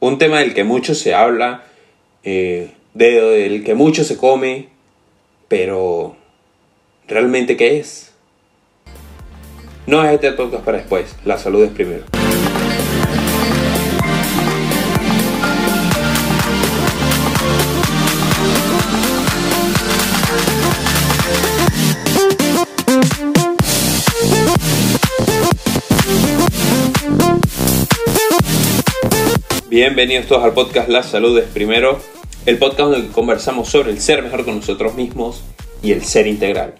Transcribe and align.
Un 0.00 0.18
tema 0.18 0.38
del 0.40 0.54
que 0.54 0.64
mucho 0.64 0.94
se 0.94 1.14
habla, 1.14 1.64
eh, 2.24 2.70
de- 2.94 3.20
del 3.20 3.64
que 3.64 3.74
mucho 3.74 4.04
se 4.04 4.16
come, 4.16 4.68
pero 5.48 6.16
¿realmente 7.08 7.56
qué 7.56 7.78
es? 7.78 8.12
No 9.86 10.04
es 10.04 10.12
este 10.14 10.32
podcast 10.32 10.64
para 10.64 10.78
después, 10.78 11.14
la 11.24 11.38
salud 11.38 11.62
es 11.64 11.70
primero. 11.70 12.04
Bienvenidos 29.76 30.24
todos 30.26 30.42
al 30.42 30.54
podcast 30.54 30.88
La 30.88 31.02
Salud 31.02 31.38
es 31.38 31.44
Primero, 31.44 32.00
el 32.46 32.56
podcast 32.56 32.92
donde 32.92 33.08
conversamos 33.08 33.68
sobre 33.68 33.90
el 33.90 34.00
ser 34.00 34.22
mejor 34.22 34.46
con 34.46 34.56
nosotros 34.56 34.94
mismos 34.94 35.44
y 35.82 35.92
el 35.92 36.02
ser 36.02 36.26
integral. 36.26 36.72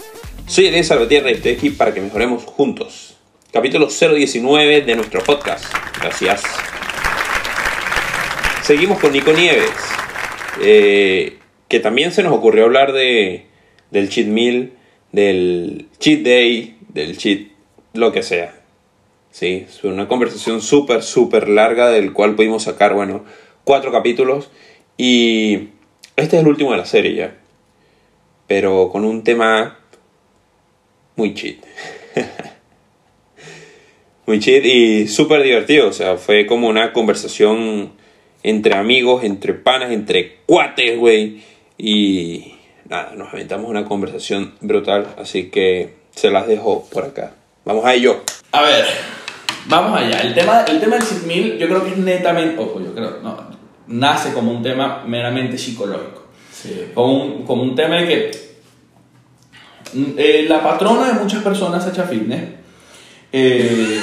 Soy 0.47 0.69
Elías 0.69 0.87
Salvatierra 0.87 1.31
y 1.31 1.35
estoy 1.35 1.53
aquí 1.53 1.69
para 1.69 1.93
que 1.93 2.01
mejoremos 2.01 2.45
juntos. 2.45 3.19
Capítulo 3.53 3.89
019 3.89 4.81
de 4.81 4.97
nuestro 4.97 5.23
podcast. 5.23 5.67
Gracias. 6.01 6.43
Seguimos 8.63 8.99
con 8.99 9.13
Nico 9.13 9.35
Nieves, 9.35 9.75
eh, 10.63 11.37
que 11.69 11.81
también 11.81 12.13
se 12.13 12.23
nos 12.23 12.33
ocurrió 12.33 12.65
hablar 12.65 12.95
de, 12.95 13.45
del 13.91 14.09
cheat 14.09 14.29
meal, 14.29 14.73
del 15.13 15.89
cheat 15.99 16.21
day, 16.21 16.79
del 16.89 17.19
cheat 17.19 17.49
lo 17.93 18.11
que 18.11 18.23
sea. 18.23 18.55
Sí, 19.37 19.67
fue 19.83 19.91
una 19.91 20.09
conversación 20.09 20.63
súper, 20.63 21.03
súper 21.03 21.51
larga 21.51 21.91
del 21.91 22.15
cual 22.15 22.37
pudimos 22.37 22.63
sacar, 22.63 22.95
bueno, 22.95 23.23
cuatro 23.65 23.93
capítulos. 23.93 24.49
Y 24.97 25.69
este 26.17 26.37
es 26.37 26.43
el 26.43 26.49
último 26.49 26.71
de 26.71 26.79
la 26.79 26.87
serie 26.87 27.15
ya. 27.15 27.37
Pero 28.47 28.89
con 28.89 29.05
un 29.05 29.25
tema 29.25 29.79
muy 31.17 31.35
cheat. 31.35 31.59
muy 34.27 34.41
cheat 34.41 34.65
y 34.65 35.07
súper 35.07 35.43
divertido. 35.43 35.89
O 35.89 35.93
sea, 35.93 36.17
fue 36.17 36.47
como 36.47 36.69
una 36.69 36.95
conversación 36.95 37.93
entre 38.43 38.75
amigos, 38.75 39.23
entre 39.23 39.53
panas, 39.53 39.91
entre 39.91 40.37
cuates, 40.47 40.99
güey. 40.99 41.43
Y 41.77 42.55
nada, 42.89 43.13
nos 43.15 43.35
aventamos 43.35 43.69
una 43.69 43.85
conversación 43.85 44.55
brutal. 44.63 45.15
Así 45.19 45.51
que 45.51 45.91
se 46.15 46.31
las 46.31 46.47
dejo 46.47 46.89
por 46.91 47.05
acá. 47.05 47.35
Vamos 47.67 47.85
a 47.85 47.93
ello. 47.93 48.23
A 48.53 48.63
ver, 48.63 48.87
vamos 49.67 49.99
allá. 50.01 50.21
El 50.23 50.35
tema, 50.35 50.65
el 50.69 50.81
tema 50.81 50.97
del 50.97 51.07
cheat 51.07 51.23
meal 51.25 51.59
yo 51.59 51.69
creo 51.69 51.85
que 51.85 51.91
es 51.91 51.97
netamente, 51.99 52.61
ojo, 52.61 52.81
yo 52.81 52.95
creo, 52.95 53.19
no, 53.23 53.37
nace 53.89 54.33
como 54.33 54.53
un 54.53 54.63
tema 54.63 55.05
meramente 55.07 55.59
psicológico. 55.59 56.25
Como 56.95 57.23
un, 57.23 57.43
como 57.45 57.63
un 57.63 57.77
tema 57.77 57.97
de 57.97 58.07
que 58.07 58.31
eh, 60.17 60.47
la 60.49 60.63
patrona 60.63 61.07
de 61.09 61.13
muchas 61.15 61.43
personas 61.43 61.87
hecha 61.87 62.03
fitness. 62.05 62.43
eh, 63.33 64.01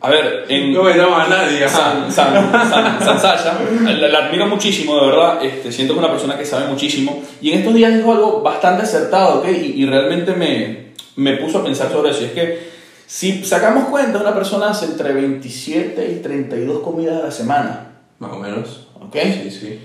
a 0.00 0.10
ver, 0.10 0.44
en, 0.48 0.72
No 0.72 0.84
miramos 0.84 1.18
a 1.18 1.28
nadie. 1.28 1.68
San, 1.68 2.12
San, 2.12 2.52
San, 2.52 3.02
San 3.02 3.18
Sasha, 3.20 3.58
la, 3.82 4.08
la 4.08 4.18
admiro 4.26 4.46
muchísimo, 4.46 4.94
de 5.00 5.06
verdad. 5.06 5.44
Este, 5.44 5.72
siento 5.72 5.94
que 5.94 6.00
es 6.00 6.04
una 6.04 6.12
persona 6.12 6.38
que 6.38 6.44
sabe 6.44 6.68
muchísimo. 6.68 7.22
Y 7.40 7.50
en 7.50 7.60
estos 7.60 7.74
días 7.74 7.92
dijo 7.92 8.12
algo 8.12 8.42
bastante 8.42 8.84
acertado, 8.84 9.40
¿ok? 9.40 9.48
Y, 9.48 9.82
y 9.82 9.86
realmente 9.86 10.34
me, 10.34 10.92
me 11.16 11.36
puso 11.38 11.58
a 11.58 11.64
pensar 11.64 11.90
sobre 11.90 12.10
eso. 12.10 12.22
Y 12.22 12.26
es 12.26 12.32
que 12.32 12.75
si 13.06 13.44
sacamos 13.44 13.88
cuenta, 13.88 14.20
una 14.20 14.34
persona 14.34 14.70
hace 14.70 14.86
entre 14.86 15.12
27 15.12 16.12
y 16.12 16.22
32 16.22 16.80
comidas 16.80 17.20
a 17.20 17.26
la 17.26 17.30
semana, 17.30 17.92
Más 18.18 18.32
o 18.32 18.38
menos. 18.38 18.88
¿ok? 19.00 19.16
Sí, 19.42 19.50
sí. 19.50 19.80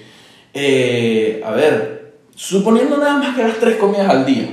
Eh, 0.54 1.42
a 1.46 1.52
ver, 1.52 2.16
suponiendo 2.36 2.98
nada 2.98 3.18
más 3.18 3.36
que 3.36 3.44
hagas 3.44 3.60
3 3.60 3.78
comidas 3.78 4.10
al 4.10 4.26
día, 4.26 4.48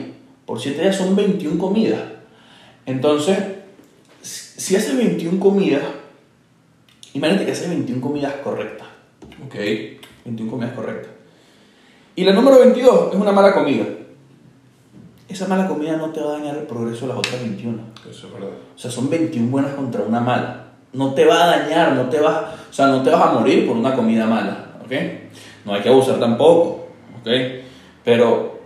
por 0.44 0.60
7 0.60 0.80
días 0.80 0.96
son 0.96 1.16
21 1.16 1.58
comidas. 1.58 2.00
Entonces, 2.86 3.38
si 4.22 4.60
si 4.60 4.76
haces 4.76 4.96
21 4.96 5.40
comidas, 5.40 5.82
imagínate 7.14 7.46
que 7.46 7.52
haces 7.52 7.68
21 7.68 8.00
comidas 8.00 8.34
correctas. 8.44 8.88
Ok. 9.46 9.54
21 10.24 10.50
comidas 10.50 10.74
correctas. 10.74 11.12
Y 12.16 12.24
la 12.24 12.32
número 12.32 12.58
22 12.58 13.14
es 13.14 13.20
una 13.20 13.32
mala 13.32 13.54
comida. 13.54 13.84
Esa 15.28 15.46
mala 15.46 15.68
comida 15.68 15.96
no 15.96 16.10
te 16.10 16.20
va 16.20 16.30
a 16.30 16.38
dañar 16.38 16.56
el 16.56 16.62
progreso 16.62 17.02
de 17.02 17.08
las 17.08 17.18
otras 17.18 17.40
21. 17.42 17.78
Eso 18.10 18.26
es 18.26 18.32
verdad. 18.32 18.48
O 18.74 18.78
sea, 18.78 18.90
son 18.90 19.10
21 19.10 19.50
buenas 19.50 19.74
contra 19.74 20.02
una 20.02 20.20
mala. 20.20 20.72
No 20.94 21.12
te 21.12 21.26
va 21.26 21.44
a 21.44 21.58
dañar, 21.58 21.92
no 21.92 22.08
te 22.08 22.18
vas, 22.18 22.54
o 22.70 22.72
sea, 22.72 22.86
no 22.86 23.02
te 23.02 23.10
vas 23.10 23.20
a 23.20 23.32
morir 23.32 23.66
por 23.66 23.76
una 23.76 23.94
comida 23.94 24.26
mala, 24.26 24.78
¿ok? 24.82 24.92
No 25.66 25.74
hay 25.74 25.82
que 25.82 25.90
abusar 25.90 26.18
tampoco, 26.18 26.88
¿ok? 27.20 27.28
Pero 28.02 28.58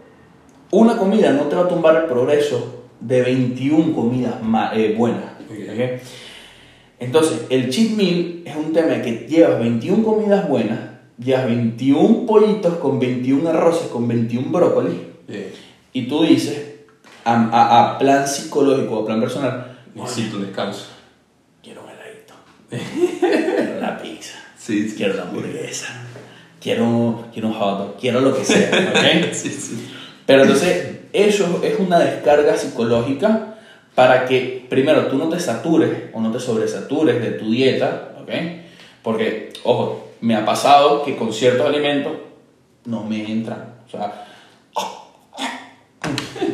una 0.70 0.96
comida 0.96 1.32
no 1.32 1.42
te 1.44 1.56
va 1.56 1.62
a 1.62 1.68
tumbar 1.68 1.96
el 1.96 2.04
progreso 2.04 2.84
de 3.00 3.22
21 3.22 3.92
comidas 3.92 4.34
eh, 4.74 4.94
buenas, 4.96 5.32
¿ok? 5.50 6.00
Entonces, 7.00 7.46
el 7.50 7.70
cheat 7.70 7.96
meal 7.96 8.42
es 8.44 8.54
un 8.54 8.72
tema 8.72 8.92
de 8.92 9.02
que 9.02 9.26
llevas 9.26 9.58
21 9.58 10.04
comidas 10.04 10.48
buenas, 10.48 10.78
llevas 11.18 11.46
21 11.46 12.24
pollitos 12.24 12.74
con 12.74 13.00
21 13.00 13.50
arroces, 13.50 13.88
con 13.88 14.06
21 14.06 14.48
brócolis, 14.50 14.94
Bien. 15.26 15.46
Y 15.92 16.08
tú 16.08 16.22
dices, 16.24 16.70
a, 17.24 17.34
a- 17.34 17.92
a 17.94 17.98
plan 17.98 18.26
psicológico, 18.26 19.00
a 19.00 19.06
plan 19.06 19.20
personal, 19.20 19.68
Necesito 19.94 20.36
un 20.38 20.46
descanso. 20.46 20.86
Quiero 21.62 21.82
un 21.82 21.90
heladito. 21.90 22.34
quiero 22.70 23.78
una 23.78 23.98
pizza. 23.98 24.38
Sí, 24.58 24.88
sí. 24.88 24.96
Quiero 24.96 25.14
una 25.14 25.24
hamburguesa. 25.24 25.88
Quiero, 26.60 27.26
quiero 27.32 27.48
un 27.48 27.54
hot 27.54 27.78
dog. 27.78 27.96
Quiero 28.00 28.20
lo 28.20 28.34
que 28.36 28.44
sea. 28.44 28.70
¿ok? 28.70 29.32
Sí, 29.32 29.50
sí. 29.50 29.90
Pero 30.24 30.42
entonces, 30.42 31.00
eso 31.12 31.60
es 31.62 31.78
una 31.78 31.98
descarga 31.98 32.56
psicológica 32.56 33.56
para 33.94 34.24
que, 34.24 34.64
primero, 34.70 35.08
tú 35.08 35.18
no 35.18 35.28
te 35.28 35.38
satures 35.40 36.04
o 36.14 36.20
no 36.20 36.32
te 36.32 36.40
sobresatures 36.40 37.20
de 37.20 37.32
tu 37.32 37.50
dieta. 37.50 38.14
¿ok? 38.22 38.30
Porque, 39.02 39.52
ojo, 39.64 40.08
me 40.22 40.36
ha 40.36 40.44
pasado 40.46 41.02
que 41.04 41.16
con 41.16 41.32
ciertos 41.34 41.66
alimentos 41.66 42.12
no 42.86 43.04
me 43.04 43.30
entran. 43.30 43.74
O 43.86 43.90
sea, 43.90 44.26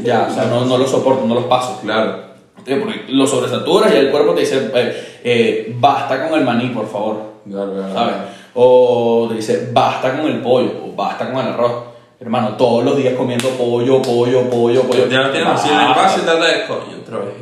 ya, 0.02 0.28
o 0.30 0.34
sea, 0.34 0.44
no, 0.44 0.64
no 0.64 0.78
los 0.78 0.90
soporto, 0.90 1.26
no 1.26 1.34
los 1.34 1.44
paso. 1.44 1.80
Claro. 1.82 2.28
Porque 2.54 3.04
lo 3.08 3.26
sobresaturas 3.26 3.92
y 3.94 3.96
el 3.96 4.10
cuerpo 4.10 4.34
te 4.34 4.40
dice, 4.40 4.70
eh, 4.74 5.20
eh, 5.24 5.74
basta 5.78 6.28
con 6.28 6.38
el 6.38 6.44
maní, 6.44 6.68
por 6.68 6.86
favor. 6.86 7.16
Claro, 7.48 7.72
claro. 7.72 7.94
¿Sabes? 7.94 8.14
O 8.54 9.26
te 9.28 9.36
dice, 9.36 9.70
basta 9.72 10.16
con 10.16 10.26
el 10.26 10.40
pollo, 10.40 10.72
o 10.84 10.94
basta 10.94 11.30
con 11.30 11.40
el 11.40 11.52
arroz. 11.52 11.84
Hermano, 12.20 12.56
todos 12.56 12.84
los 12.84 12.96
días 12.96 13.14
comiendo 13.14 13.48
pollo, 13.50 14.02
pollo, 14.02 14.50
pollo, 14.50 14.82
pollo. 14.82 15.08
Ya 15.08 15.22
no 15.22 15.30
tienes 15.30 15.48
así 15.48 15.68
en 15.68 15.76
el 15.76 15.90
y 15.90 16.24
trata 16.24 16.44
de 16.44 16.66
coño 16.66 16.98
otra 17.00 17.18
vez. 17.18 17.34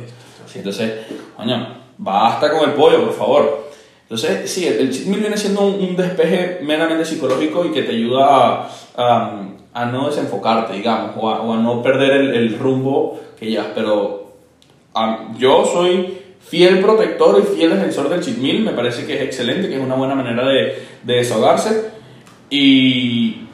Sí, 0.45 0.59
entonces, 0.59 0.93
coño, 1.35 1.67
basta 1.97 2.51
con 2.51 2.69
el 2.69 2.75
pollo, 2.75 3.05
por 3.05 3.13
favor. 3.13 3.66
Entonces, 4.09 4.49
sí, 4.49 4.65
el, 4.65 4.79
el 4.79 4.93
viene 5.19 5.35
siendo 5.35 5.67
un, 5.67 5.95
despeje 5.97 6.59
meramente 6.63 7.03
psicológico 7.03 7.65
y 7.65 7.71
que 7.71 7.83
te 7.83 7.91
ayuda 7.91 8.25
a, 8.25 8.69
a- 9.73 9.85
no 9.85 10.07
desenfocarte, 10.07 10.73
digamos, 10.73 11.11
o 11.17 11.29
a, 11.29 11.41
o 11.41 11.53
a 11.53 11.57
no 11.57 11.81
perder 11.83 12.11
el, 12.13 12.33
el 12.33 12.57
rumbo 12.57 13.19
que 13.37 13.47
llevas. 13.47 13.67
Pero 13.75 14.31
yo 15.37 15.65
soy 15.65 16.19
fiel 16.39 16.79
protector 16.79 17.37
y 17.43 17.55
fiel 17.57 17.71
defensor 17.71 18.07
del 18.07 18.21
cheat 18.21 18.37
me 18.37 18.71
parece 18.71 19.05
que 19.05 19.15
es 19.15 19.21
excelente, 19.23 19.67
que 19.67 19.75
es 19.75 19.81
una 19.81 19.95
buena 19.95 20.15
manera 20.15 20.47
de, 20.47 20.83
de 21.03 21.13
desahogarse. 21.13 21.89
Y. 22.49 23.46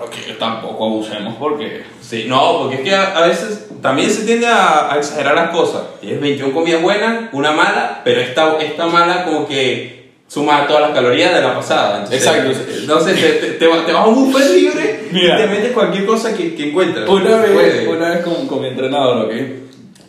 Pero 0.00 0.10
que 0.10 0.32
tampoco 0.34 0.86
abusemos 0.86 1.34
porque. 1.38 1.82
Sí, 2.00 2.24
no, 2.26 2.58
porque 2.62 2.76
es 2.76 2.80
que 2.82 2.94
a, 2.94 3.16
a 3.18 3.26
veces 3.26 3.68
también 3.82 4.10
se 4.10 4.24
tiende 4.24 4.46
a, 4.46 4.92
a 4.92 4.98
exagerar 4.98 5.34
las 5.34 5.50
cosas. 5.50 5.82
Tienes 6.00 6.20
21 6.20 6.54
comidas 6.54 6.80
buenas, 6.82 7.28
una 7.32 7.52
mala, 7.52 8.00
pero 8.04 8.20
esta, 8.20 8.56
esta 8.58 8.86
mala 8.86 9.24
como 9.24 9.46
que 9.46 10.00
suma 10.26 10.66
todas 10.66 10.82
las 10.82 10.90
calorías 10.92 11.34
de 11.34 11.40
la 11.42 11.54
pasada. 11.54 11.98
Entonces, 12.04 12.26
Exacto. 12.26 12.50
Entonces 12.80 13.20
te, 13.20 13.32
te, 13.46 13.52
te 13.54 13.66
va- 13.66 13.84
te 13.84 13.92
vas 13.92 14.04
a 14.04 14.08
un 14.08 14.14
buffet 14.32 14.50
libre 14.54 15.08
Mira. 15.12 15.34
y 15.38 15.42
te 15.42 15.46
metes 15.48 15.72
cualquier 15.72 16.06
cosa 16.06 16.34
que, 16.36 16.54
que 16.54 16.70
encuentres. 16.70 17.08
Una 17.08 17.36
vez, 17.36 17.50
Puede. 17.50 17.88
una 17.88 18.08
vez 18.10 18.24
con, 18.24 18.46
con 18.46 18.62
mi 18.62 18.68
entrenador, 18.68 19.26
¿ok? 19.26 19.32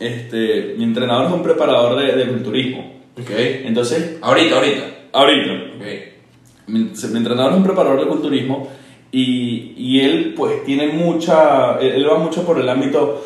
Este, 0.00 0.74
mi 0.78 0.84
entrenador 0.84 1.26
es 1.26 1.32
un 1.32 1.42
preparador 1.42 1.96
de, 2.00 2.12
de 2.16 2.26
culturismo. 2.28 3.02
Ok. 3.20 3.30
Entonces, 3.30 4.16
Ahorita, 4.22 4.56
ahorita. 4.56 4.82
ahorita, 5.12 5.52
Ok. 5.76 5.86
mi, 6.68 6.78
mi 6.80 7.18
entrenador 7.18 7.52
es 7.52 7.58
un 7.58 7.64
preparador 7.64 8.00
de 8.00 8.06
culturismo 8.06 8.68
y, 9.12 9.74
y 9.76 10.00
él 10.00 10.32
pues 10.36 10.64
tiene 10.64 10.88
mucha, 10.88 11.78
él, 11.80 12.08
va 12.08 12.16
mucho 12.18 12.42
por 12.44 12.58
el 12.58 12.68
ámbito 12.68 13.22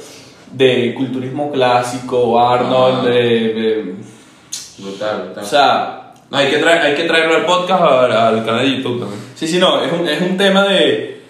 de 0.53 0.93
culturismo 0.95 1.51
clásico, 1.53 2.39
Arnold, 2.41 3.07
Ah. 3.07 3.11
de, 3.11 3.21
de- 3.55 3.95
Brutal, 4.79 5.23
brutal. 5.27 5.45
o 5.45 5.47
sea, 5.47 6.13
No, 6.31 6.37
hay, 6.39 6.49
que 6.51 6.59
traer, 6.59 6.79
hay 6.83 6.95
que 6.95 7.05
traerlo 7.05 7.37
al 7.37 7.47
podcast 7.47 7.83
al, 7.83 8.13
al 8.13 8.45
canal 8.45 8.65
de 8.69 8.77
YouTube 8.77 8.99
también. 9.01 9.21
Sí, 9.35 9.47
sí, 9.47 9.59
no, 9.59 9.83
es 9.83 9.93
un, 9.93 10.07
es 10.09 10.21
un 10.21 10.37
tema 10.37 10.65
de, 10.65 11.21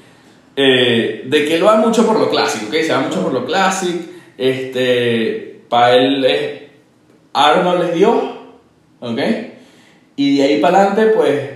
eh, 0.57 1.23
de 1.27 1.45
que 1.45 1.57
él 1.57 1.67
va 1.67 1.77
mucho 1.77 2.07
por 2.07 2.19
lo 2.19 2.31
clásico, 2.31 2.67
¿ok? 2.69 2.75
Se 2.83 2.93
va 2.93 3.01
mucho 3.01 3.23
por 3.23 3.33
lo 3.33 3.45
clásico, 3.45 4.05
este, 4.39 5.61
para 5.69 5.95
él 5.97 6.25
es, 6.25 6.63
Arnold 7.35 7.91
es 7.91 7.95
Dios, 7.95 8.17
¿ok? 9.01 9.19
Y 10.17 10.39
de 10.39 10.43
ahí 10.45 10.61
para 10.61 10.79
adelante, 10.87 11.13
pues, 11.15 11.51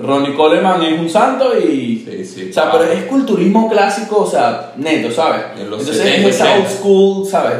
Ronnie 0.00 0.34
Coleman 0.34 0.82
es 0.82 0.98
un 1.00 1.08
santo 1.08 1.58
y... 1.58 2.04
Sí, 2.08 2.24
sí. 2.24 2.50
O 2.50 2.52
sea, 2.52 2.64
Ah. 2.64 2.70
pero 2.72 2.84
es 2.92 3.04
culturismo 3.04 3.68
clásico, 3.68 4.18
o 4.22 4.26
sea, 4.26 4.72
neto, 4.76 5.10
¿sabes? 5.10 5.42
En 5.58 5.68
los 5.70 5.80
Entonces 5.80 5.96
70, 6.04 6.28
es 6.28 6.34
esa 6.36 6.44
old 6.54 6.64
80. 6.64 6.70
school, 6.70 7.26
¿sabes? 7.26 7.58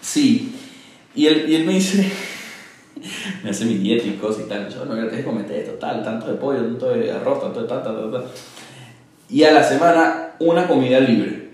Sí. 0.00 0.54
Y 1.14 1.26
él, 1.26 1.46
y 1.48 1.54
él 1.56 1.64
me 1.64 1.74
dice, 1.74 2.10
me 3.42 3.50
hace 3.50 3.64
mi 3.64 3.74
dieta 3.74 4.06
y 4.06 4.12
cosas 4.12 4.44
y 4.46 4.48
tal. 4.48 4.68
Yo, 4.68 4.84
no, 4.84 4.94
tienes 4.94 5.12
que 5.12 5.24
comer 5.24 5.50
esto, 5.50 5.72
tal, 5.72 6.02
tanto 6.04 6.26
de 6.26 6.34
pollo, 6.34 6.60
tanto 6.60 6.90
de 6.90 7.10
arroz, 7.12 7.40
tanto 7.40 7.62
de 7.62 7.68
tal, 7.68 7.82
tal, 7.82 7.94
tal, 7.96 8.10
tal. 8.12 8.24
Y 9.28 9.44
a 9.44 9.52
la 9.52 9.62
semana, 9.64 10.32
una 10.40 10.66
comida 10.66 11.00
libre. 11.00 11.50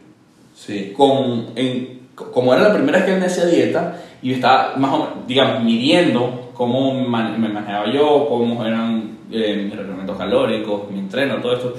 Sí. 0.54 0.92
Con, 0.96 1.50
en, 1.54 2.00
como 2.14 2.52
era 2.54 2.64
la 2.68 2.74
primera 2.74 2.98
vez 2.98 3.06
que 3.06 3.14
él 3.14 3.20
me 3.20 3.26
hacía 3.26 3.46
dieta, 3.46 4.02
y 4.22 4.30
yo 4.30 4.34
estaba 4.36 4.74
más 4.76 4.92
o 4.92 4.98
menos, 4.98 5.26
digamos, 5.26 5.62
midiendo 5.62 6.50
cómo 6.54 6.94
me 6.94 7.06
manejaba 7.48 7.92
yo, 7.92 8.26
cómo 8.28 8.64
eran 8.64 9.05
eh, 9.30 9.62
mis 9.64 9.76
reglamentos 9.76 10.16
calóricos, 10.16 10.90
mi 10.90 10.98
entreno, 10.98 11.36
todo 11.36 11.54
esto. 11.54 11.74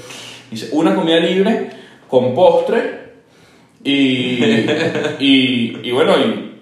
Dice, 0.50 0.70
una 0.72 0.96
comida 0.96 1.20
libre 1.20 1.70
con 2.08 2.34
postre 2.34 3.08
y, 3.84 4.44
y, 5.20 5.80
y 5.84 5.92
bueno, 5.92 6.14
y, 6.18 6.62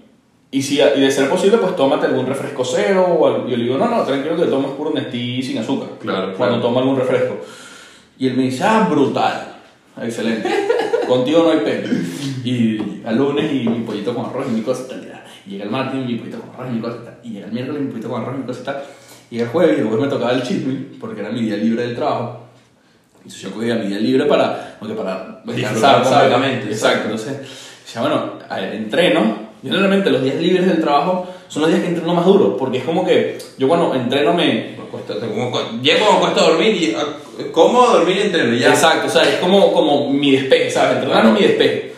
y, 0.51 0.61
si, 0.61 0.79
y 0.79 0.99
de 0.99 1.11
ser 1.11 1.29
posible, 1.29 1.57
pues 1.57 1.75
tómate 1.75 2.07
algún 2.07 2.25
refresco 2.25 2.63
cero. 2.63 3.05
O 3.19 3.27
algo. 3.27 3.47
Yo 3.47 3.57
le 3.57 3.63
digo, 3.63 3.77
no, 3.77 3.89
no, 3.89 4.03
tranquilo 4.03 4.35
que 4.37 4.45
tomes 4.45 4.71
puro 4.71 4.91
Nestí 4.91 5.41
sin 5.41 5.57
azúcar. 5.57 5.89
Claro, 5.99 6.33
Cuando 6.35 6.55
claro. 6.55 6.61
tomo 6.61 6.79
algún 6.79 6.97
refresco. 6.97 7.37
Y 8.17 8.27
él 8.27 8.37
me 8.37 8.43
dice, 8.43 8.63
ah, 8.63 8.87
brutal. 8.89 9.55
Excelente. 10.01 10.49
Contigo 11.07 11.43
no 11.43 11.51
hay 11.51 11.59
pena. 11.59 11.89
Y 12.43 13.01
al 13.05 13.17
lunes 13.17 13.51
y 13.51 13.67
mi 13.67 13.79
pollito 13.79 14.13
con 14.13 14.25
arroz 14.25 14.45
y 14.49 14.51
mi 14.53 14.61
cosa 14.61 14.83
y 14.85 14.87
tal. 14.87 15.23
Y 15.45 15.49
llega 15.51 15.65
el 15.65 15.69
martes 15.69 15.99
y 16.01 16.03
mi 16.05 16.15
pollito 16.15 16.39
con 16.39 16.49
arroz 16.55 16.67
y 16.71 16.75
mi 16.75 16.81
cosa 16.81 16.97
y 17.01 17.05
tal. 17.05 17.19
Y 17.23 17.29
llega 17.31 17.45
el 17.47 17.51
miércoles 17.51 17.81
y 17.81 17.85
mi 17.85 17.91
pollito 17.91 18.09
con 18.09 18.21
arroz 18.21 18.35
y 18.35 18.39
mi 18.39 18.45
cosa 18.45 18.61
y 18.61 18.65
tal. 18.65 18.83
Y 19.31 19.39
el 19.39 19.47
jueves 19.47 19.77
y 19.77 19.81
después 19.81 20.01
me 20.01 20.07
tocaba 20.07 20.31
el 20.33 20.43
meal 20.43 20.87
porque 20.99 21.21
era 21.21 21.29
mi 21.31 21.41
día 21.41 21.57
libre 21.57 21.83
del 21.87 21.95
trabajo. 21.95 22.41
Entonces 23.17 23.41
yo 23.41 23.51
cogía 23.51 23.75
mi 23.75 23.87
día 23.87 23.99
libre 23.99 24.25
para, 24.25 24.75
porque 24.79 24.93
para 24.93 25.41
¿sabes? 25.75 26.07
completamente, 26.07 26.67
Exacto. 26.67 27.03
Entonces, 27.05 27.37
decía, 27.85 28.01
bueno, 28.01 28.33
entreno. 28.73 29.45
Generalmente 29.63 30.11
los 30.11 30.21
días 30.21 30.35
libres 30.35 30.67
del 30.67 30.79
trabajo 30.79 31.27
son 31.47 31.63
los 31.63 31.71
días 31.71 31.81
que 31.81 31.87
entreno 31.89 32.13
más 32.13 32.25
duro. 32.25 32.55
Porque 32.55 32.77
es 32.77 32.83
como 32.83 33.03
que 33.03 33.39
yo 33.57 33.67
cuando 33.67 33.95
entreno 33.95 34.31
me, 34.31 34.75
Me 34.77 34.83
cuesta- 34.91 35.15
como 35.15 35.51
Llego, 35.81 36.13
me 36.13 36.19
cuesta 36.19 36.41
dormir 36.41 36.75
y. 36.75 36.95
ah, 36.95 37.03
¿Cómo 37.51 37.83
dormir 37.87 38.17
y 38.17 38.21
entreno? 38.21 38.53
Ya. 38.55 38.69
Exacto, 38.69 39.07
o 39.07 39.09
sea, 39.09 39.23
es 39.23 39.37
como, 39.39 39.73
como 39.73 40.09
mi 40.11 40.33
despeje, 40.33 40.69
¿sabes? 40.69 40.97
Entrenar 40.97 41.21
Claro. 41.23 41.35
es 41.35 41.41
mi 41.41 41.47
despeje. 41.47 41.93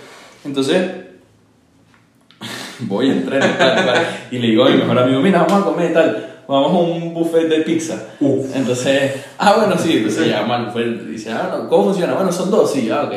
Entonces, 0.45 0.81
voy 2.79 3.09
a 3.09 3.13
entrenar 3.13 3.49
y 3.49 3.57
tal, 3.57 3.75
tal, 3.85 4.07
y 4.31 4.37
le 4.39 4.47
digo 4.47 4.63
a 4.65 4.69
mi 4.69 4.77
mejor 4.77 4.99
amigo, 4.99 5.19
mira, 5.19 5.43
vamos 5.43 5.61
a 5.61 5.65
comer 5.65 5.93
tal, 5.93 6.36
vamos 6.47 6.71
a 6.73 6.77
un 6.77 7.13
buffet 7.13 7.47
de 7.47 7.61
pizza. 7.61 8.07
Uf. 8.19 8.55
Entonces, 8.55 9.13
ah, 9.37 9.55
bueno, 9.57 9.77
sí, 9.77 9.97
entonces 9.97 10.27
llama 10.27 10.55
al 10.55 10.65
buffet 10.67 10.85
y 10.85 11.11
dice, 11.11 11.31
ah, 11.31 11.49
no, 11.51 11.69
¿cómo 11.69 11.85
funciona? 11.85 12.13
Bueno, 12.13 12.31
son 12.31 12.49
dos, 12.49 12.71
sí, 12.71 12.89
ah, 12.89 13.03
ok. 13.05 13.13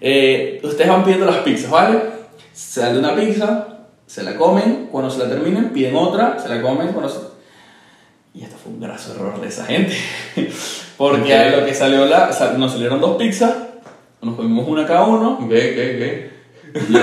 Eh, 0.00 0.60
ustedes 0.64 0.88
van 0.88 1.04
pidiendo 1.04 1.26
las 1.26 1.38
pizzas, 1.38 1.70
¿vale? 1.70 2.00
Se 2.52 2.80
dan 2.80 2.94
de 2.94 2.98
una 2.98 3.14
pizza, 3.14 3.68
se 4.06 4.22
la 4.22 4.36
comen, 4.36 4.88
cuando 4.90 5.10
se 5.10 5.18
la 5.20 5.28
terminen, 5.28 5.70
piden 5.70 5.96
otra, 5.96 6.38
se 6.38 6.48
la 6.48 6.60
comen, 6.60 6.88
cuando 6.88 7.08
se... 7.08 7.18
Y 8.34 8.42
esto 8.42 8.56
fue 8.62 8.72
un 8.72 8.80
graso 8.80 9.14
error 9.14 9.40
de 9.40 9.48
esa 9.48 9.64
gente. 9.66 9.94
Porque 10.96 11.34
a 11.34 11.56
lo 11.56 11.66
que 11.66 11.74
salió 11.74 12.06
la, 12.06 12.32
sea, 12.32 12.52
nos 12.52 12.72
salieron 12.72 13.00
dos 13.00 13.16
pizzas, 13.16 13.54
nos 14.20 14.36
comimos 14.36 14.66
una 14.68 14.86
cada 14.86 15.04
uno, 15.04 15.38
¿Qué, 15.48 15.74
qué, 15.74 16.30
qué? 16.74 16.80
y 16.88 16.92
yo, 16.92 17.00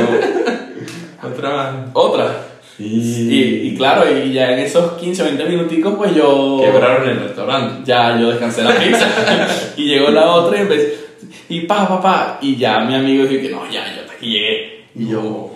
Otra 1.28 1.50
más. 1.50 1.76
otra. 1.94 2.49
Y, 2.80 3.68
y 3.68 3.76
claro, 3.76 4.06
y 4.10 4.32
ya 4.32 4.54
en 4.54 4.60
esos 4.60 4.94
15, 4.94 5.24
20 5.24 5.46
minuticos, 5.46 5.96
pues 5.98 6.16
yo. 6.16 6.62
Quebraron 6.64 7.10
el 7.10 7.20
restaurante. 7.20 7.82
Ya 7.86 8.18
yo 8.18 8.30
descansé 8.30 8.64
la 8.64 8.76
pizza. 8.76 9.06
y 9.78 9.86
llegó 9.86 10.10
la 10.12 10.32
otra 10.32 10.58
y 10.58 10.62
empecé. 10.62 10.94
Y 11.50 11.62
pa, 11.62 11.88
pa, 11.88 12.02
pa. 12.02 12.40
Y 12.42 12.56
ya 12.56 12.80
mi 12.82 12.96
amigo 12.96 13.26
dijo 13.26 13.42
que 13.42 13.50
no, 13.50 13.66
ya, 13.66 13.94
yo 13.94 14.02
hasta 14.02 14.14
aquí 14.14 14.28
llegué. 14.32 14.86
Y 14.96 15.10
yo, 15.10 15.52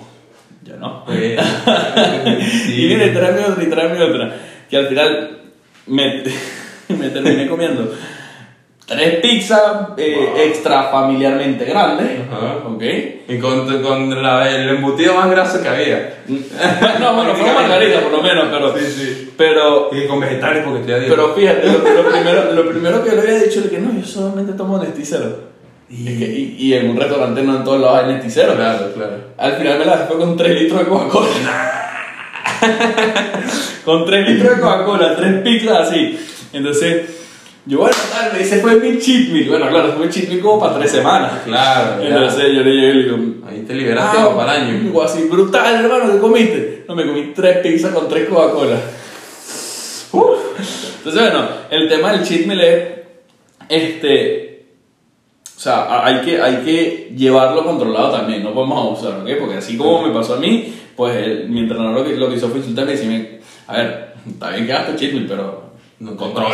yo 0.63 0.77
no. 0.77 1.05
Pues, 1.05 1.39
Y 2.69 2.85
mire, 2.87 3.09
tráeme 3.09 3.45
otra 3.45 3.63
y 3.63 3.67
tráeme 3.67 4.03
otra. 4.03 4.35
Que 4.69 4.77
al 4.77 4.87
final 4.87 5.39
me, 5.87 6.23
me 6.89 7.09
terminé 7.09 7.47
comiendo 7.47 7.93
tres 8.95 9.15
pizzas 9.21 9.61
eh, 9.97 10.15
Wow. 10.17 10.37
extra 10.41 10.83
familiarmente 10.91 11.65
grandes. 11.65 12.07
Ajá. 12.31 12.67
¿Ok? 12.67 12.83
Y 13.27 13.37
con, 13.39 13.81
con 13.81 14.23
la- 14.23 14.49
el 14.49 14.69
embutido 14.69 15.15
más 15.15 15.29
graso 15.29 15.61
que 15.61 15.67
había. 15.69 16.17
no, 16.99 17.15
bueno, 17.15 17.35
fue 17.35 17.53
margarita 17.53 17.99
por 18.01 18.11
lo 18.11 18.21
menos, 18.21 18.45
pero. 18.51 18.77
Sí, 18.77 18.85
sí. 18.85 19.33
Pero. 19.37 19.89
Y 19.91 20.07
con 20.07 20.19
vegetales 20.19 20.63
porque 20.63 20.79
estoy 20.81 20.93
a 20.95 20.99
dieta. 20.99 21.15
Pero 21.15 21.33
fíjate, 21.33 21.67
lo, 21.67 22.03
lo 22.03 22.09
primero, 22.09 22.51
lo 22.53 22.69
primero 22.69 23.03
que 23.03 23.11
le 23.11 23.21
había 23.21 23.39
dicho 23.43 23.59
es 23.61 23.67
que 23.69 23.79
no, 23.79 23.93
yo 23.99 24.05
solamente 24.05 24.53
tomo 24.53 24.77
Nesticero. 24.77 25.51
Y, 25.89 26.07
es 26.11 26.17
que, 26.17 26.25
y, 26.25 26.55
y 26.59 26.73
en 26.73 26.89
un 26.89 26.97
restaurante 26.97 27.43
no 27.43 27.57
en 27.57 27.63
todos 27.63 27.79
lados 27.81 27.99
hay 28.03 28.13
Nesticero. 28.13 28.55
Claro, 28.55 28.93
claro. 28.93 29.13
Al 29.37 29.53
final 29.57 29.79
me 29.79 29.85
la 29.85 29.97
dejé 29.97 30.13
con 30.13 30.37
3 30.37 30.61
litros 30.61 30.79
de 30.79 30.85
Coca-Cola. 30.85 31.27
con 33.85 34.05
3 34.05 34.29
litros 34.29 34.55
de 34.55 34.61
Coca-Cola, 34.61 35.15
3 35.15 35.41
pizzas 35.43 35.87
así. 35.89 36.19
Entonces, 36.53 37.22
yo, 37.65 37.77
bueno, 37.79 37.95
tal, 38.11 38.39
ese 38.39 38.59
fue 38.59 38.75
mi 38.79 38.99
cheat 38.99 39.29
meal. 39.29 39.47
Bueno, 39.49 39.69
claro, 39.69 39.93
fue 39.93 40.05
mi 40.07 40.11
cheat 40.11 40.27
meal 40.29 40.41
como 40.41 40.59
para 40.59 40.77
3 40.79 40.91
semanas. 40.91 41.31
Claro. 41.45 42.03
Entonces 42.03 42.53
yo 42.53 42.61
le 42.61 42.69
y 42.71 43.03
digo, 43.03 43.17
Ahí 43.47 43.63
te 43.67 43.73
liberaste 43.73 44.17
ah, 44.19 44.35
para 44.35 44.57
el 44.57 44.63
año. 44.63 44.79
algo 44.87 45.03
así, 45.03 45.23
brutal, 45.23 45.75
hermano, 45.85 46.11
¿qué 46.13 46.19
comiste? 46.19 46.85
No, 46.87 46.95
me 46.95 47.05
comí 47.05 47.31
3 47.35 47.57
pizzas 47.59 47.93
con 47.93 48.07
3 48.09 48.27
Coca-Cola. 48.27 48.77
Entonces, 50.97 51.21
bueno, 51.21 51.47
el 51.69 51.89
tema 51.89 52.11
del 52.13 52.23
cheat 52.23 52.45
meal 52.45 52.61
es, 52.61 52.83
este, 53.69 54.65
o 55.55 55.59
sea, 55.59 55.83
a- 55.83 56.05
hay 56.07 56.21
que, 56.21 56.41
hay 56.41 56.57
que 56.57 57.13
llevarlo 57.15 57.63
controlado 57.65 58.11
también, 58.11 58.43
no 58.43 58.53
podemos 58.53 58.77
abusar, 58.85 59.21
¿ok? 59.21 59.29
Porque 59.39 59.57
así 59.57 59.77
como 59.77 60.01
me 60.07 60.13
pasó 60.13 60.35
a 60.35 60.39
mí, 60.39 60.73
pues 60.95 61.15
el- 61.15 61.49
mi 61.49 61.61
entrenador 61.61 61.93
lo 61.95 62.03
que, 62.05 62.15
lo 62.15 62.29
que 62.29 62.35
hizo 62.35 62.47
fue 62.49 62.59
insultarme 62.59 62.91
y 62.91 62.95
decirme, 62.95 63.39
a 63.67 63.77
ver, 63.77 64.13
está 64.29 64.49
bien 64.51 64.65
que 64.65 64.73
hagas 64.73 64.91
tu 64.91 64.97
cheat 64.97 65.13
meal, 65.13 65.25
pero 65.27 65.63
No 65.99 66.15
control. 66.17 66.51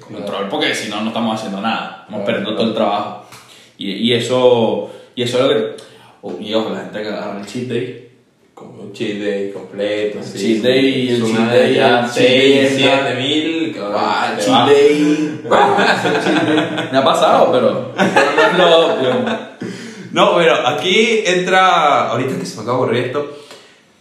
Control, 0.00 0.48
porque 0.48 0.74
si 0.74 0.88
no, 0.90 1.00
no 1.02 1.08
estamos 1.08 1.36
haciendo 1.38 1.60
nada, 1.60 2.00
estamos 2.02 2.24
Claro, 2.24 2.24
perdiendo 2.26 2.50
claro. 2.50 2.56
todo 2.58 2.68
el 2.68 2.74
trabajo. 2.74 3.24
Y, 3.78 3.92
y 3.92 4.12
eso, 4.14 4.90
y 5.14 5.22
eso 5.22 5.38
es 5.38 5.42
lo 5.44 5.48
que, 5.48 5.76
oh, 6.22 6.36
y 6.40 6.52
ojo, 6.54 6.70
la 6.70 6.80
gente 6.80 7.02
que 7.02 7.08
agarra 7.08 7.40
el 7.40 7.46
cheat 7.46 7.66
day, 7.68 8.08
Como 8.54 8.82
un 8.82 8.92
cheat 8.92 9.18
day 9.18 9.52
completo. 9.52 10.18
El 10.18 10.24
cheat 10.24 10.62
day, 10.62 11.08
el 11.08 11.22
Es 11.22 11.28
cheat 11.32 11.50
day, 11.50 11.74
ya 11.74 12.00
el 12.00 12.04
cheat 12.06 12.14
6, 12.14 12.28
day 12.28 12.58
es 12.58 12.72
7 12.76 13.14
mil. 13.16 13.76
Ah, 13.94 14.34
cheat 14.38 14.66
day. 14.68 15.40
Me 16.92 16.98
ha 16.98 17.04
pasado, 17.04 17.50
pero, 17.52 17.92
no 20.12 20.34
pero 20.36 20.66
aquí 20.68 21.22
entra. 21.24 22.10
Ahorita 22.10 22.38
que 22.38 22.46
se 22.46 22.56
me 22.56 22.62
acaba 22.62 22.78
de 22.78 22.82
ocurrir 22.84 23.04
esto. 23.06 23.36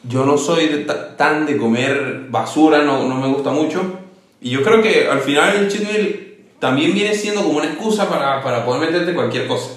Yo 0.04 0.26
no 0.26 0.38
soy 0.38 0.68
de 0.68 0.78
ta- 0.80 1.16
tan 1.18 1.46
de 1.46 1.58
comer 1.58 2.26
basura, 2.30 2.84
no, 2.84 3.04
no 3.08 3.16
me 3.16 3.28
gusta 3.28 3.52
mucho. 3.52 4.00
Y 4.42 4.52
yo 4.52 4.64
creo 4.64 4.82
que 4.82 5.08
al 5.08 5.20
final 5.20 5.56
el 5.56 5.70
cheat 5.70 5.84
meal 5.84 6.20
también 6.60 6.94
viene 6.94 7.14
siendo 7.14 7.44
como 7.44 7.58
una 7.58 7.68
excusa 7.68 8.10
para, 8.10 8.42
para 8.44 8.66
poder 8.66 8.90
meterte 8.90 9.14
cualquier 9.14 9.48
cosa. 9.48 9.72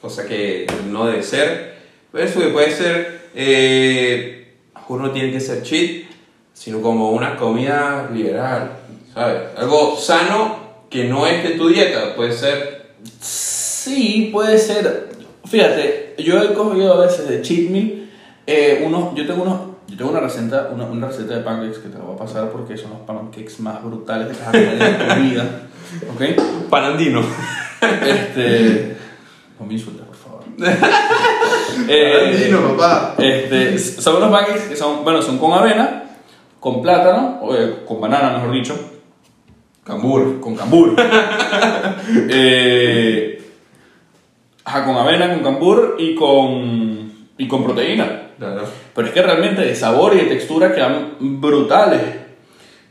Cosa 0.00 0.26
que 0.26 0.66
no 0.90 1.06
debe 1.06 1.22
ser. 1.22 1.76
Eso 2.12 2.40
que 2.40 2.48
puede 2.48 2.70
ser. 2.70 3.28
Eh, 3.34 4.54
no 4.88 5.10
tiene 5.10 5.32
que 5.32 5.40
ser 5.40 5.62
cheat, 5.62 6.06
sino 6.54 6.80
como 6.80 7.10
una 7.10 7.36
comida 7.36 8.10
liberal. 8.12 8.78
¿Sabes? 9.12 9.42
Algo 9.56 9.96
sano 9.96 10.84
que 10.88 11.04
no 11.04 11.26
es 11.26 11.42
de 11.42 11.50
tu 11.50 11.68
dieta. 11.68 12.14
Puede 12.14 12.32
ser. 12.32 12.94
Sí, 13.20 14.30
puede 14.32 14.58
ser. 14.58 15.08
Fíjate, 15.44 16.14
yo 16.18 16.42
he 16.42 16.54
cogido 16.54 16.94
a 16.94 17.06
veces 17.06 17.28
de 17.28 17.42
cheat 17.42 17.70
meal 17.70 18.06
eh, 18.46 18.88
yo 19.14 19.26
tengo 19.26 19.42
unos, 19.42 19.60
yo 19.96 20.04
tengo 20.04 20.10
una 20.10 20.20
receta, 20.20 20.68
una, 20.74 20.84
una 20.84 21.06
receta 21.06 21.36
de 21.36 21.40
pancakes 21.40 21.78
que 21.78 21.88
te 21.88 21.96
la 21.96 22.04
voy 22.04 22.14
a 22.14 22.18
pasar 22.18 22.50
porque 22.50 22.76
son 22.76 22.90
los 22.90 23.00
pancakes 23.00 23.60
más 23.60 23.82
brutales 23.82 24.28
que 24.28 24.34
te 24.34 24.40
vas 24.40 24.48
a 24.48 24.52
comer 24.52 25.00
en 25.00 25.08
tu 25.08 25.22
vida. 25.22 25.60
¿Ok? 26.12 26.68
Panandino. 26.68 27.22
Este. 27.80 28.96
No 29.58 29.64
me 29.64 29.72
insultes, 29.72 30.04
por 30.06 30.16
favor. 30.16 30.44
Eh, 31.88 32.56
papá. 32.78 33.14
Este, 33.18 33.78
son 33.78 34.16
unos 34.16 34.30
pancakes 34.30 34.68
que 34.68 34.76
son, 34.76 35.04
bueno, 35.04 35.20
son 35.20 35.38
con 35.38 35.52
avena, 35.52 36.04
con 36.58 36.80
plátano, 36.80 37.38
o, 37.42 37.54
eh, 37.54 37.84
con 37.86 38.00
banana, 38.00 38.32
mejor 38.32 38.52
dicho, 38.52 38.74
Cambur. 39.84 40.40
con 40.40 40.56
cambur. 40.56 40.96
eh, 42.30 43.42
ajá, 44.64 44.84
con 44.84 44.96
avena, 44.96 45.32
con 45.34 45.42
cambur 45.42 45.96
y 45.98 46.14
con, 46.14 47.12
y 47.36 47.46
con 47.46 47.62
proteína. 47.62 48.25
Claro. 48.38 48.64
Pero 48.94 49.08
es 49.08 49.14
que 49.14 49.22
realmente 49.22 49.62
de 49.62 49.74
sabor 49.74 50.14
y 50.14 50.18
de 50.18 50.24
textura 50.26 50.74
quedan 50.74 51.14
brutales. 51.40 52.02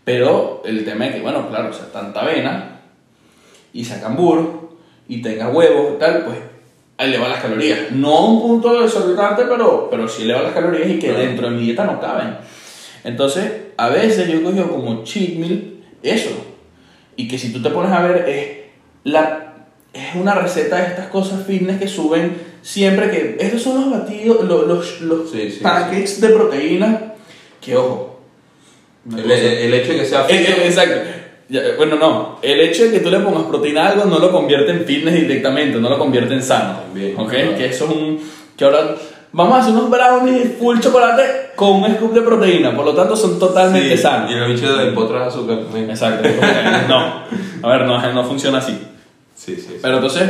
Pero 0.03 0.61
el 0.65 0.85
tema 0.85 1.07
es 1.07 1.15
que, 1.15 1.21
bueno, 1.21 1.47
claro, 1.49 1.69
o 1.69 1.73
sea, 1.73 1.91
tanta 1.91 2.21
avena 2.21 2.79
y 3.73 3.83
sea 3.83 4.01
cambur 4.01 4.69
y 5.07 5.21
tenga 5.21 5.49
huevos 5.49 5.93
y 5.95 5.99
tal, 5.99 6.25
pues 6.25 6.37
eleva 6.97 7.27
las 7.27 7.41
calorías. 7.41 7.91
No 7.91 8.17
a 8.17 8.25
un 8.29 8.41
punto 8.41 8.81
desorbitante, 8.81 9.43
pero, 9.45 9.87
pero 9.89 10.07
sí 10.07 10.23
eleva 10.23 10.41
las 10.43 10.53
calorías 10.53 10.89
y 10.89 10.99
que 10.99 11.09
Claro. 11.09 11.23
dentro 11.25 11.49
de 11.49 11.55
mi 11.55 11.63
dieta 11.63 11.85
no 11.85 11.99
caben. 11.99 12.37
Entonces, 13.03 13.51
a 13.77 13.89
veces 13.89 14.27
yo 14.27 14.39
he 14.39 14.43
cogido 14.43 14.69
como 14.69 15.03
cheat 15.03 15.35
meal 15.35 15.73
eso. 16.03 16.29
y 17.17 17.27
que 17.27 17.37
si 17.37 17.53
tú 17.53 17.61
te 17.61 17.69
pones 17.69 17.91
a 17.91 18.01
ver 18.01 18.27
es, 18.27 18.47
la, 19.05 19.44
es 19.95 20.15
una 20.15 20.35
receta 20.35 20.75
de 20.77 20.87
estas 20.87 21.07
cosas 21.07 21.45
fitness 21.47 21.79
que 21.79 21.87
suben 21.87 22.35
siempre 22.61 23.09
que 23.09 23.37
estos 23.39 23.61
son 23.61 23.81
los 23.89 23.99
batidos, 23.99 24.43
los, 24.43 24.67
los, 24.67 25.01
los 25.01 25.31
Sí, 25.31 25.49
sí, 25.51 25.59
pancakes 25.61 26.19
de 26.21 26.29
proteína, 26.29 27.13
que 27.61 27.75
ojo. 27.77 28.19
El, 29.15 29.29
el 29.31 29.73
hecho 29.73 29.91
de 29.93 29.99
que 29.99 30.05
sea 30.05 30.25
eh, 30.27 30.37
fit. 30.37 30.49
eh, 30.49 30.65
exacto. 30.65 30.95
Bueno, 31.77 31.95
no. 31.97 32.39
El 32.41 32.59
hecho 32.59 32.85
de 32.85 32.91
que 32.91 32.99
tú 33.01 33.11
le 33.11 33.19
pongas 33.19 33.43
proteína 33.43 33.85
a 33.85 33.89
algo 33.91 34.05
no 34.05 34.17
lo 34.19 34.31
convierte 34.31 34.71
en 34.71 34.83
fitness 34.83 35.13
directamente, 35.13 35.77
no 35.79 35.89
lo 35.89 35.99
convierte 35.99 36.33
en 36.33 36.41
sano. 36.41 36.79
También, 36.87 37.13
¿Ok? 37.19 37.29
claro. 37.29 37.55
Que 37.55 37.65
eso 37.67 37.85
es 37.85 37.91
un. 37.91 38.19
Que 38.57 38.65
ahora 38.65 38.95
vamos 39.31 39.55
a 39.55 39.59
hacer 39.61 39.73
unos 39.73 39.89
brownies 39.91 40.57
full 40.57 40.79
chocolate 40.79 41.51
con 41.55 41.83
un 41.83 41.93
scoop 41.95 42.13
de 42.13 42.21
proteína, 42.21 42.75
por 42.75 42.83
lo 42.83 42.95
tanto 42.95 43.15
son 43.15 43.37
totalmente 43.37 43.95
Sí, 43.95 44.01
sanos. 44.01 44.31
Y 44.31 44.33
el 44.33 44.51
bicho 44.53 44.75
de 44.75 44.87
potras 44.91 45.27
azúcar. 45.27 45.59
Exacto. 45.75 46.27
no. 46.89 47.23
A 47.61 47.77
ver, 47.77 47.85
no, 47.87 48.11
no 48.13 48.23
funciona 48.23 48.57
así. 48.57 48.75
Sí, 49.35 49.55
sí. 49.57 49.77
Pero 49.81 49.95
entonces, 49.95 50.23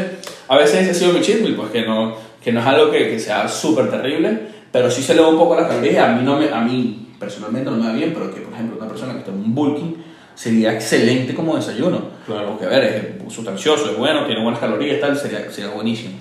a 0.47 0.57
veces 0.57 0.81
ese 0.81 0.91
ha 0.91 0.93
sido 0.93 1.13
mi 1.13 1.19
meal, 1.43 1.55
pues 1.55 1.71
que 1.71 1.83
no, 1.83 2.15
que 2.43 2.51
no 2.51 2.59
es 2.59 2.65
algo 2.65 2.91
que, 2.91 3.09
que 3.09 3.19
sea 3.19 3.47
súper 3.47 3.89
terrible, 3.89 4.39
pero 4.71 4.89
sí 4.91 5.01
se 5.01 5.15
le 5.15 5.21
da 5.21 5.27
un 5.29 5.37
poco 5.37 5.55
las 5.55 5.67
calorías. 5.67 6.09
A 6.09 6.13
mí, 6.13 6.23
no 6.25 6.37
me, 6.37 6.49
a 6.49 6.61
mí 6.61 7.09
personalmente 7.19 7.69
no 7.69 7.77
me 7.77 7.87
va 7.87 7.93
bien, 7.93 8.11
pero 8.13 8.33
que, 8.33 8.41
por 8.41 8.53
ejemplo, 8.53 8.77
una 8.77 8.87
persona 8.89 9.13
que 9.13 9.19
está 9.19 9.31
en 9.31 9.37
un 9.37 9.55
bulking 9.55 10.03
sería 10.33 10.73
excelente 10.73 11.33
como 11.33 11.55
desayuno. 11.55 12.01
Claro. 12.25 12.49
Porque, 12.49 12.65
a 12.65 12.69
ver, 12.79 13.15
es 13.27 13.33
sustancioso, 13.33 13.91
es 13.91 13.97
bueno, 13.97 14.25
tiene 14.25 14.41
buenas 14.43 14.59
calorías, 14.59 14.99
tal, 14.99 15.15
sería, 15.17 15.49
sería 15.51 15.71
buenísimo. 15.71 16.17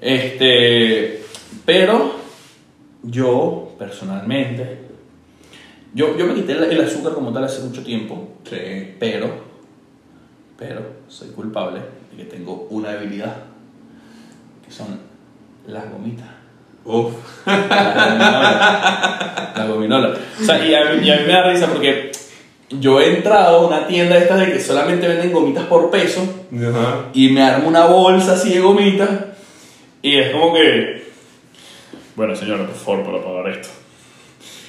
Este, 0.00 1.22
pero 1.64 2.16
yo, 3.02 3.74
personalmente, 3.78 4.78
yo, 5.94 6.16
yo 6.16 6.26
me 6.26 6.34
quité 6.34 6.52
el, 6.52 6.64
el 6.64 6.80
azúcar 6.80 7.12
como 7.12 7.32
tal 7.32 7.44
hace 7.44 7.60
mucho 7.62 7.82
tiempo, 7.82 8.28
Sí. 8.48 8.56
pero, 8.98 9.49
pero 10.60 10.82
soy 11.08 11.30
culpable 11.30 11.80
de 12.12 12.16
que 12.18 12.30
tengo 12.30 12.68
una 12.68 12.90
debilidad, 12.90 13.34
que 14.64 14.70
son 14.70 15.00
las 15.66 15.90
gomitas. 15.90 16.28
Uf. 16.84 17.14
Las 17.46 18.06
gominolas. 18.06 19.56
Las 19.56 19.68
gominolas. 19.68 20.18
O 20.40 20.44
sea, 20.44 20.64
y 20.64 20.74
a, 20.74 20.92
mí, 20.92 21.06
y 21.06 21.10
a 21.10 21.16
mí 21.16 21.22
me 21.26 21.32
da 21.32 21.50
risa 21.50 21.66
porque 21.66 22.12
yo 22.68 23.00
he 23.00 23.16
entrado 23.16 23.56
a 23.56 23.66
una 23.66 23.86
tienda 23.86 24.16
de 24.16 24.22
estas 24.22 24.38
de 24.38 24.52
que 24.52 24.60
solamente 24.60 25.08
venden 25.08 25.32
gomitas 25.32 25.64
por 25.64 25.90
peso 25.90 26.22
y 27.14 27.28
me 27.30 27.42
armo 27.42 27.66
una 27.66 27.86
bolsa 27.86 28.34
así 28.34 28.52
de 28.52 28.60
gomitas 28.60 29.08
y 30.02 30.18
es 30.18 30.30
como 30.30 30.52
que... 30.52 31.08
Bueno, 32.16 32.36
señora, 32.36 32.66
por 32.66 32.74
favor, 32.76 33.04
para 33.04 33.24
pagar 33.24 33.48
esto. 33.48 33.68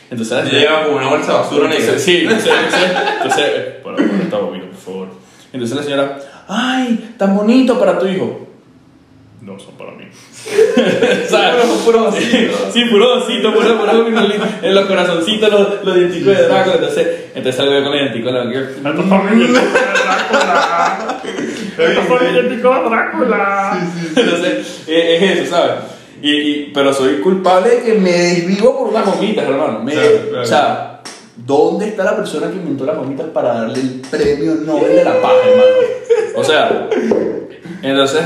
Entonces, 0.09 0.37
la 0.37 0.59
lleva 0.59 0.85
como 0.85 0.97
una 0.97 1.09
bolsa 1.09 1.33
de 1.33 1.37
basura 1.37 1.67
negra. 1.67 1.99
sí, 1.99 2.17
entonces, 2.21 2.53
entonces, 2.53 2.91
entonces, 3.17 3.49
para 3.83 3.97
pagar 3.97 4.21
esta 4.21 4.37
gomita, 4.37 4.65
por 4.67 4.77
favor. 4.77 5.21
Entonces 5.53 5.75
la 5.77 5.83
señora, 5.83 6.17
¡ay, 6.47 7.13
tan 7.17 7.35
bonito 7.35 7.77
para 7.79 7.97
tu 7.99 8.07
hijo! 8.07 8.47
No, 9.41 9.57
son 9.59 9.73
para 9.75 9.91
mí. 9.93 10.05
¿Sabes? 11.27 11.65
Puro 11.83 12.03
vasito. 12.05 12.57
Sí, 12.73 12.85
puro 12.85 13.19
vasito, 13.19 13.51
puro, 13.53 13.77
puro. 13.79 14.05
En 14.61 14.75
los 14.75 14.85
corazoncitos, 14.85 15.49
los, 15.51 15.83
los 15.83 15.95
dienticos 15.95 16.37
de 16.37 16.47
Drácula. 16.47 16.75
Entonces, 16.75 17.07
entonces 17.29 17.55
salgo 17.55 17.73
yo 17.73 17.83
con 17.83 17.93
el 17.93 17.99
dientico 18.11 18.31
de 18.31 18.45
la 18.45 18.61
Estos 18.91 19.05
son 19.09 19.25
mis 19.25 19.49
identicos 19.49 19.63
de 19.63 19.79
Drácula. 19.79 21.21
Estos 21.77 22.07
son 22.07 22.23
mis 22.23 22.33
identicos 22.33 22.83
de 22.83 22.89
Drácula. 22.89 23.87
Entonces, 24.15 24.83
eh, 24.87 25.17
es 25.19 25.39
eso, 25.39 25.55
¿sabes? 25.55 25.73
Y, 26.21 26.29
y- 26.31 26.71
pero 26.73 26.93
soy 26.93 27.15
culpable 27.19 27.69
de 27.77 27.81
que 27.83 27.93
me 27.95 28.11
desvivo 28.11 28.77
por 28.77 28.89
unas 28.89 29.05
gomitas, 29.07 29.43
hermano. 29.49 29.79
Me- 29.79 29.91
Claro, 29.93 30.07
claro. 30.29 30.41
O 30.43 30.45
sea, 30.45 30.90
¿dónde 31.35 31.87
está 31.87 32.03
la 32.03 32.15
persona 32.15 32.49
que 32.49 32.57
inventó 32.57 32.85
las 32.85 32.97
gomitas 32.97 33.27
para 33.27 33.53
darle 33.53 33.79
el 33.79 34.01
premio 34.09 34.55
Nobel 34.55 34.95
de 34.95 35.03
la 35.05 35.21
Paz, 35.21 35.33
hermano? 35.45 35.69
O 36.35 36.43
sea, 36.43 36.89
entonces, 37.81 38.21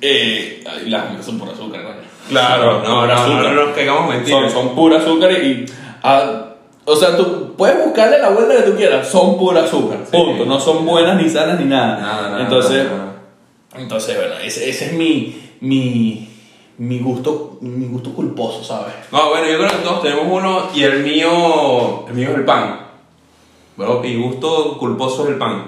eh, 0.00 0.64
ay, 0.68 0.90
las 0.90 1.04
gomitas 1.04 1.26
son 1.26 1.38
por 1.38 1.48
azúcar, 1.48 1.80
hermano. 1.80 2.00
Claro, 2.28 2.82
no, 2.82 3.06
no, 3.06 3.12
azúcar. 3.12 3.42
no, 3.42 3.52
no 3.52 3.66
nos 3.66 3.74
caigamos 3.74 4.02
Son, 4.06 4.16
mentiras. 4.16 4.52
son 4.52 4.74
pura 4.74 4.98
azúcar 4.98 5.32
y. 5.32 5.66
ah, 6.02 6.46
o 6.84 6.96
sea, 6.96 7.16
tú 7.16 7.54
puedes 7.56 7.84
buscarle 7.84 8.18
la 8.18 8.30
vuelta 8.30 8.56
que 8.56 8.62
tú 8.62 8.76
quieras, 8.76 9.06
son 9.08 9.38
pura 9.38 9.64
azúcar. 9.64 9.98
Sí. 10.04 10.16
Punto. 10.16 10.44
No 10.46 10.58
son 10.60 10.84
buenas 10.86 11.20
ni 11.22 11.28
sanas 11.28 11.58
ni 11.60 11.66
nada. 11.66 12.00
Nada, 12.00 12.30
nada, 12.30 12.42
Entonces, 12.42 12.84
nada, 12.84 12.96
nada. 12.96 13.12
entonces 13.76 14.16
bueno, 14.16 14.34
ese, 14.42 14.68
ese 14.70 14.86
es 14.86 14.92
mi, 14.94 15.40
mi, 15.60 16.28
mi, 16.80 16.98
gusto, 16.98 17.58
mi 17.60 17.86
gusto 17.88 18.14
culposo, 18.14 18.64
¿sabes? 18.64 18.94
No, 19.12 19.28
bueno, 19.28 19.46
yo 19.46 19.58
creo 19.58 19.70
que 19.70 19.84
todos 19.84 20.02
tenemos 20.02 20.24
uno 20.30 20.68
y 20.74 20.82
el 20.82 21.04
mío, 21.04 22.06
el 22.08 22.14
mío 22.14 22.30
es 22.30 22.36
el 22.36 22.44
pan. 22.46 22.86
Bro, 23.76 24.00
mi 24.00 24.16
gusto 24.16 24.78
culposo 24.78 25.24
es 25.24 25.30
el 25.30 25.36
pan. 25.36 25.58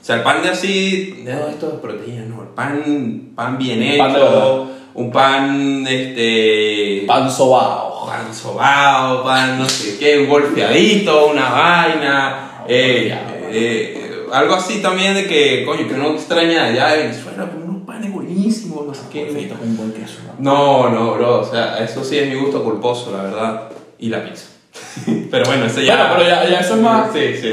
O 0.00 0.04
sea, 0.04 0.16
el 0.16 0.22
pan 0.22 0.42
de 0.42 0.48
así, 0.48 1.22
de 1.24 1.50
esto 1.50 1.70
de 1.70 1.78
proteína, 1.78 2.24
no, 2.24 2.42
el 2.42 2.48
pan, 2.48 3.30
pan 3.36 3.58
bien 3.58 3.80
hecho, 3.80 4.02
Pan 4.02 4.80
un 4.92 5.12
pan, 5.12 5.86
este, 5.86 7.04
Pan 7.06 7.30
sobao. 7.30 8.06
pan 8.06 8.34
sobao, 8.34 9.22
pan 9.22 9.56
no 9.56 9.68
sé 9.68 9.98
qué, 10.00 10.18
un 10.18 10.28
golpeadito, 10.28 11.28
una 11.28 11.48
vaina, 11.48 12.64
eh, 12.66 13.16
eh, 13.52 14.26
algo 14.32 14.54
así 14.54 14.82
también 14.82 15.14
de 15.14 15.26
que, 15.26 15.64
coño, 15.64 15.86
que 15.86 15.94
uno 15.94 16.10
extraña 16.10 16.64
allá 16.64 16.88
de 16.88 17.02
Venezuela, 17.04 17.48
pues 17.48 17.64
unos 17.64 17.86
panes 17.86 18.12
buenísimos, 18.12 18.84
no 18.84 18.92
sé 18.92 19.02
qué. 19.12 19.48
Un 19.62 19.76
buen 19.76 19.92
queso. 19.92 20.29
¿No? 20.40 20.88
No, 20.90 21.14
bro, 21.14 21.40
o 21.40 21.44
sea, 21.44 21.78
eso 21.84 22.02
sí 22.04 22.18
es 22.18 22.28
mi 22.28 22.34
gusto 22.36 22.62
culposo, 22.64 23.12
la 23.16 23.22
verdad. 23.24 23.70
Y 23.98 24.08
la 24.08 24.24
pizza. 24.24 24.46
pero 25.30 25.44
bueno, 25.46 25.66
ese 25.66 25.84
ya. 25.84 25.96
Bueno, 25.96 26.14
pero 26.18 26.28
ya, 26.28 26.48
ya 26.48 26.60
eso 26.60 26.74
es 26.74 26.80
más. 26.80 27.12
Sí, 27.12 27.34
sí. 27.40 27.52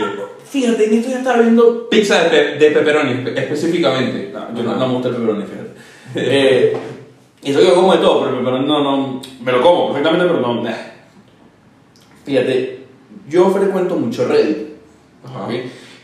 Fíjate, 0.49 0.85
en 0.85 0.93
esto 0.93 1.09
ya 1.11 1.17
estaba 1.19 1.41
viendo. 1.41 1.89
Pizza 1.89 2.23
de, 2.23 2.29
pe- 2.29 2.55
de 2.57 2.71
pepperoni 2.71 3.11
espe- 3.11 3.37
específicamente. 3.37 4.31
No, 4.33 4.55
yo 4.55 4.63
no, 4.63 4.75
no 4.75 4.87
me 4.87 4.93
gusta 4.93 5.09
el 5.09 5.15
pepperoni, 5.15 5.43
fíjate. 5.43 5.69
eh, 6.15 6.77
y 7.43 7.51
eso 7.51 7.61
yo 7.61 7.75
como 7.75 7.91
de 7.93 7.99
todo, 7.99 8.19
pero 8.19 8.31
el 8.31 8.37
pepperoni 8.37 8.65
no, 8.67 8.81
no. 8.81 9.21
Me 9.41 9.51
lo 9.51 9.61
como 9.61 9.87
perfectamente, 9.87 10.25
pero 10.27 10.39
no. 10.39 10.61
nah. 10.63 10.71
Fíjate, 12.25 12.79
yo 13.29 13.49
frecuento 13.49 13.95
mucho 13.95 14.27
Reddit. 14.27 14.57
Ajá. 15.25 15.45
¿ok? 15.45 15.51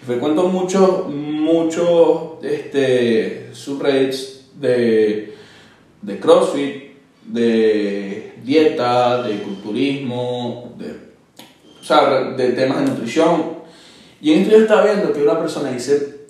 Frecuento 0.05 0.43
muchos, 0.47 1.07
muchos 1.09 2.43
este, 2.43 3.49
subreddits 3.53 4.49
de, 4.59 5.33
de 6.03 6.19
CrossFit, 6.19 6.93
de 7.25 8.33
dieta, 8.43 9.23
de 9.23 9.41
culturismo, 9.41 10.73
de, 10.77 10.91
o 11.81 11.83
sea, 11.83 12.31
de 12.31 12.49
temas 12.51 12.81
de 12.81 12.91
nutrición. 12.91 13.63
Y 14.21 14.33
en 14.33 14.41
esto 14.41 14.51
yo 14.51 14.61
estaba 14.63 14.85
viendo 14.85 15.11
que 15.11 15.23
una 15.23 15.39
persona 15.39 15.71
dice, 15.71 16.27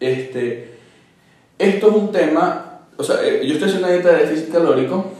este, 0.00 0.76
esto 1.58 1.88
es 1.88 1.94
un 1.94 2.12
tema, 2.12 2.80
o 2.96 3.02
sea, 3.02 3.16
eh, 3.22 3.42
yo 3.46 3.54
estoy 3.54 3.68
haciendo 3.68 3.88
una 3.88 3.96
dieta 3.96 4.12
de 4.12 4.26
déficit 4.26 4.52
calórico 4.52 5.12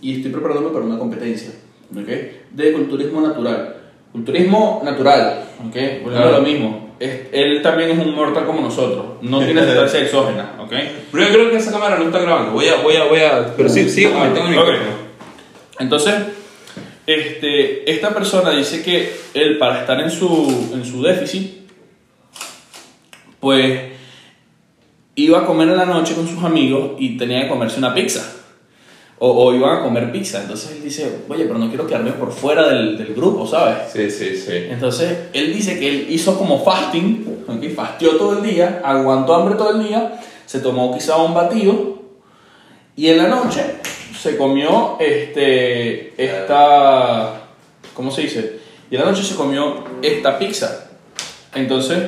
y 0.00 0.16
estoy 0.16 0.30
preparándome 0.30 0.70
para 0.70 0.84
una 0.84 0.98
competencia, 0.98 1.50
¿ok? 1.92 2.08
De 2.52 2.72
culturismo 2.72 3.20
natural. 3.20 3.76
Culturismo 4.12 4.82
natural, 4.84 5.44
¿ok? 5.66 5.76
A 6.14 6.30
lo 6.30 6.42
mismo. 6.42 6.85
Es- 6.98 7.26
él 7.32 7.60
también 7.62 7.90
es 7.90 7.98
un 7.98 8.14
mortal 8.14 8.46
como 8.46 8.60
nosotros, 8.62 9.04
no 9.20 9.40
tiene 9.44 9.62
sustancia 9.66 10.00
exógena, 10.00 10.54
¿ok? 10.60 10.72
Pero 11.12 11.24
yo 11.26 11.32
creo 11.32 11.50
que 11.50 11.56
esa 11.56 11.70
cámara 11.72 11.98
no 11.98 12.04
está 12.06 12.20
grabando. 12.20 12.52
Voy 12.52 12.68
a, 12.68 12.76
voy 12.76 12.96
a, 12.96 13.04
voy 13.04 13.20
a. 13.20 13.54
Pero 13.56 13.68
sí, 13.68 13.88
sí, 13.90 14.02
tengo 14.02 14.18
mi 14.48 14.56
Ok. 14.56 14.64
micrófono. 14.66 15.06
Entonces, 15.78 16.14
este, 17.06 17.90
esta 17.90 18.10
persona 18.14 18.50
dice 18.50 18.82
que 18.82 19.14
él 19.34 19.58
para 19.58 19.80
estar 19.80 20.00
en 20.00 20.10
su, 20.10 20.70
en 20.74 20.84
su 20.84 21.02
déficit, 21.02 21.68
pues 23.40 23.80
iba 25.14 25.38
a 25.40 25.46
comer 25.46 25.68
en 25.68 25.76
la 25.76 25.86
noche 25.86 26.14
con 26.14 26.26
sus 26.26 26.42
amigos 26.42 26.92
y 26.98 27.16
tenía 27.16 27.42
que 27.42 27.48
comerse 27.48 27.78
una 27.78 27.94
pizza. 27.94 28.32
O, 29.18 29.30
o 29.30 29.54
iban 29.54 29.78
a 29.78 29.82
comer 29.82 30.12
pizza. 30.12 30.42
Entonces 30.42 30.72
él 30.72 30.82
dice, 30.82 31.20
oye, 31.28 31.44
pero 31.44 31.58
no 31.58 31.68
quiero 31.68 31.86
quedarme 31.86 32.12
por 32.12 32.32
fuera 32.32 32.68
del, 32.68 32.98
del 32.98 33.14
grupo, 33.14 33.46
¿sabes? 33.46 33.90
Sí, 33.92 34.10
sí, 34.10 34.36
sí. 34.36 34.52
Entonces, 34.68 35.28
él 35.32 35.54
dice 35.54 35.78
que 35.78 35.88
él 35.88 36.06
hizo 36.10 36.36
como 36.36 36.62
fasting, 36.62 37.44
¿ok? 37.48 37.74
fastió 37.74 38.16
todo 38.16 38.38
el 38.38 38.42
día, 38.42 38.82
aguantó 38.84 39.34
hambre 39.34 39.54
todo 39.54 39.80
el 39.80 39.86
día, 39.86 40.20
se 40.44 40.60
tomó 40.60 40.94
quizá 40.94 41.16
un 41.16 41.32
batido 41.32 42.02
y 42.94 43.08
en 43.08 43.18
la 43.18 43.28
noche 43.28 43.62
se 44.18 44.36
comió 44.36 44.96
este, 44.98 46.14
esta, 46.22 47.42
¿cómo 47.94 48.10
se 48.10 48.22
dice? 48.22 48.58
Y 48.90 48.96
en 48.96 49.02
la 49.02 49.10
noche 49.10 49.22
se 49.22 49.34
comió 49.34 49.84
esta 50.02 50.38
pizza. 50.38 50.90
Entonces, 51.54 51.98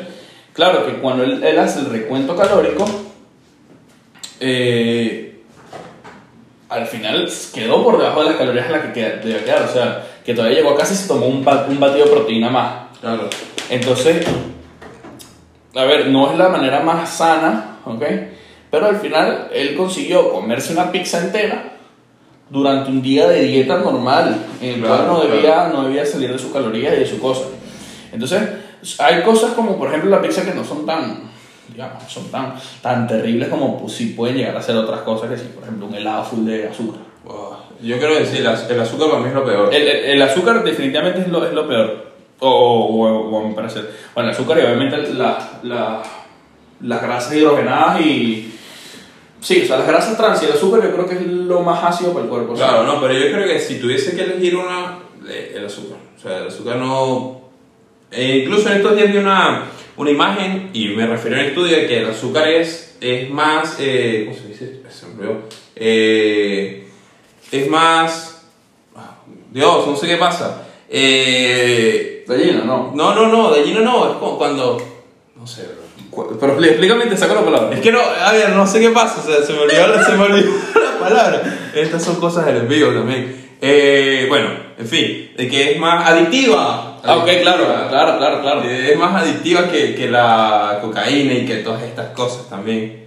claro 0.53 0.87
que 0.87 0.95
cuando 0.95 1.25
él, 1.25 1.43
él 1.45 1.59
hace 1.59 1.81
el 1.81 1.87
recuento 1.87 2.37
calórico, 2.37 2.87
eh, 4.41 5.28
al 6.69 6.87
final 6.87 7.29
quedó 7.55 7.83
por 7.83 7.99
debajo 7.99 8.21
de 8.23 8.27
las 8.31 8.37
calorías 8.37 8.67
en 8.67 8.73
las 8.73 8.83
que 8.87 8.93
queda- 8.93 9.17
debe 9.25 9.45
quedar. 9.45 9.63
O 9.63 9.73
sea, 9.73 10.07
que 10.25 10.35
todavía 10.35 10.59
llegó 10.59 10.71
a 10.71 10.77
casa 10.77 10.93
y 10.93 10.97
se 10.97 11.09
tomó 11.09 11.27
un, 11.27 11.37
un 11.39 11.81
batido 11.81 12.05
de 12.07 12.11
proteína 12.11 12.51
más. 12.51 12.73
Claro. 13.01 13.29
Entonces, 13.71 14.27
a 15.75 15.85
ver, 15.85 16.09
no 16.09 16.31
es 16.31 16.39
la 16.39 16.49
manera 16.49 16.81
más 16.81 17.09
sana, 17.09 17.79
¿ok? 17.85 18.03
Pero 18.71 18.87
al 18.87 18.97
final 18.97 19.49
él 19.53 19.77
consiguió 19.77 20.31
comerse 20.33 20.73
una 20.73 20.91
pizza 20.93 21.19
entera 21.21 21.73
durante 22.51 22.91
un 22.91 23.01
día 23.03 23.29
de 23.29 23.43
dieta 23.45 23.79
normal, 23.79 24.37
en 24.61 24.69
el 24.75 24.81
Claro, 24.81 24.95
cual 24.97 25.07
no 25.07 25.21
claro. 25.21 25.35
debía, 25.37 25.69
no 25.73 25.83
debía 25.85 26.05
salir 26.07 26.33
de 26.33 26.39
sus 26.39 26.53
calorías 26.53 26.95
y 26.97 27.01
de 27.01 27.07
su 27.07 27.19
cosa. 27.21 27.43
Entonces, 28.13 28.43
hay 28.99 29.23
cosas 29.23 29.53
como, 29.53 29.77
por 29.79 29.89
ejemplo, 29.89 30.11
la 30.11 30.21
pizza 30.23 30.45
que 30.45 30.55
no 30.55 30.65
son 30.65 30.85
tan, 30.87 31.28
digamos, 31.71 32.03
son 32.09 32.31
tan, 32.31 32.55
tan 32.83 33.07
terribles 33.07 33.49
como 33.49 33.81
pues, 33.81 33.93
sí 33.95 34.15
pueden 34.17 34.37
llegar 34.37 34.57
a 34.57 34.63
ser 34.63 34.77
otras 34.77 35.01
cosas 35.03 35.31
que 35.31 35.37
sí, 35.37 35.51
por 35.55 35.63
ejemplo, 35.65 35.87
un 35.87 35.95
helado 35.95 36.25
full 36.25 36.45
de 36.47 36.69
azúcar. 36.69 37.01
Wow. 37.25 37.57
Yo 37.83 37.99
quiero 37.99 38.15
decir, 38.15 38.41
las- 38.43 38.69
el 38.71 38.81
azúcar 38.81 39.09
para 39.09 39.21
mí 39.23 39.29
es 39.29 39.35
lo 39.35 39.45
peor. 39.45 39.73
El, 39.75 39.83
el- 39.87 40.05
el 40.05 40.23
azúcar 40.23 40.63
definitivamente 40.65 41.21
es 41.21 41.29
lo, 41.29 41.45
es 41.47 41.53
lo 41.53 41.67
peor. 41.69 42.09
O, 42.41 42.49
o, 42.49 43.07
o- 43.09 43.31
o 43.31 43.45
a 43.45 43.49
mi 43.49 43.55
parecer. 43.55 43.91
Bueno, 44.15 44.31
el 44.31 44.35
azúcar 44.35 44.59
y 44.59 44.63
obviamente 44.63 44.97
la, 45.15 45.61
la, 45.63 46.03
las 46.83 47.03
grasas 47.03 47.35
hidrogenadas 47.35 48.01
y... 48.01 48.55
Sí, 49.41 49.63
o 49.63 49.67
sea, 49.67 49.79
las 49.79 49.87
grasas 49.87 50.17
trans 50.17 50.43
y 50.43 50.47
el 50.47 50.53
azúcar 50.53 50.83
yo 50.83 50.93
creo 50.93 51.07
que 51.07 51.15
es 51.15 51.27
lo 51.27 51.61
más 51.61 51.83
ácido 51.85 52.13
para 52.13 52.25
el 52.25 52.31
cuerpo. 52.31 52.55
Claro, 52.55 52.83
no, 52.83 53.01
pero 53.01 53.13
yo 53.15 53.31
creo 53.33 53.47
que 53.47 53.61
si 53.61 53.79
tuviese 53.79 54.17
que 54.17 54.23
elegir 54.23 54.57
una, 54.57 54.99
eh, 55.29 55.53
el 55.57 55.65
azúcar. 55.67 55.99
O 56.17 56.21
sea, 56.21 56.39
el 56.39 56.49
azúcar 56.49 56.77
no. 56.77 57.41
eh, 58.11 58.43
incluso 58.45 58.69
en 58.71 58.79
estos 58.79 58.97
días 58.97 59.13
vi 59.13 59.19
una, 59.19 59.63
una 59.99 60.11
imagen 60.11 60.71
y 60.73 60.89
me 60.89 61.07
refiero 61.07 61.37
a 61.37 61.41
un 61.41 61.47
estudio 61.47 61.77
de 61.77 61.87
que 61.87 61.99
el 61.99 62.11
azúcar 62.11 62.49
es, 62.49 62.97
es 63.01 63.29
más. 63.31 63.77
eh, 63.81 64.25
¿Cómo 64.27 64.37
se 64.39 64.49
dice? 64.49 64.81
Se 64.91 65.07
me 65.07 65.13
olvidó. 65.15 65.43
Eh, 65.77 66.89
es 67.53 67.69
más. 67.69 68.43
ah, 68.97 69.19
Dios, 69.53 69.87
no 69.87 69.97
sé 69.97 70.07
qué 70.07 70.17
pasa. 70.17 70.65
Eh, 70.89 72.25
Gallina, 72.27 72.63
no. 72.65 72.93
no, 72.95 73.15
no, 73.15 73.27
no, 73.29 73.53
allí 73.55 73.73
no, 73.75 74.11
es 74.13 74.17
como 74.19 74.39
cuando. 74.39 74.77
No 75.37 75.47
sé, 75.47 75.63
bro. 75.63 75.89
Pero 76.41 76.57
explí- 76.59 76.69
explícame 76.69 77.05
y 77.05 77.09
te 77.09 77.17
saco 77.17 77.35
la 77.35 77.45
palabra. 77.45 77.75
Es 77.77 77.81
que 77.81 77.93
no, 77.93 78.01
a 78.01 78.33
ver, 78.33 78.51
no 78.51 78.67
sé 78.67 78.81
qué 78.81 78.91
pasa, 78.91 79.21
o 79.21 79.25
sea, 79.27 79.45
se 79.45 79.53
me 79.53 79.61
olvidó, 79.61 80.05
se 80.07 80.13
me 80.17 80.25
olvidó 80.25 80.51
la 80.75 80.99
palabra. 80.99 81.71
Estas 81.75 82.03
son 82.05 82.17
cosas 82.17 82.47
del 82.47 82.57
envío 82.59 82.93
también. 82.93 83.49
Eh, 83.61 84.27
bueno, 84.29 84.49
en 84.79 84.87
fin, 84.87 85.31
de 85.37 85.49
que 85.49 85.73
es 85.73 85.79
más 85.79 86.09
adictiva. 86.09 86.88
Ah, 87.05 87.17
ok, 87.19 87.29
claro, 87.43 87.65
claro, 87.89 88.19
claro, 88.19 88.41
claro. 88.43 88.63
Eh, 88.65 88.93
Es 88.93 88.99
más 88.99 89.23
adictiva 89.23 89.69
que, 89.71 89.95
que 89.95 90.09
la 90.11 90.79
cocaína 90.81 91.35
y 91.35 91.45
que 91.47 91.57
todas 91.57 91.83
estas 91.83 92.09
cosas 92.09 92.49
también. 92.49 93.07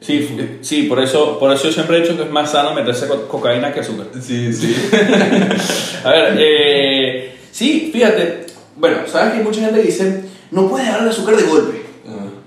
Sí, 0.00 0.28
f- 0.30 0.58
sí 0.60 0.82
por, 0.84 1.00
eso, 1.00 1.38
por 1.40 1.52
eso 1.52 1.64
yo 1.64 1.72
siempre 1.72 1.96
he 1.98 2.00
dicho 2.02 2.16
que 2.16 2.22
es 2.22 2.30
más 2.30 2.52
sano 2.52 2.72
meterse 2.72 3.08
co- 3.08 3.26
cocaína 3.26 3.72
que 3.72 3.80
azúcar. 3.80 4.06
Sí, 4.20 4.52
sí. 4.52 4.76
A 6.04 6.10
ver, 6.10 6.36
eh, 6.38 7.36
sí, 7.50 7.90
fíjate. 7.92 8.46
Bueno, 8.76 8.98
sabes 9.06 9.34
que 9.34 9.40
mucha 9.40 9.60
gente 9.60 9.82
dice, 9.82 10.24
no 10.52 10.68
puedes 10.68 10.86
dejar 10.86 11.02
el 11.02 11.08
azúcar 11.08 11.36
de 11.36 11.42
golpe, 11.42 11.82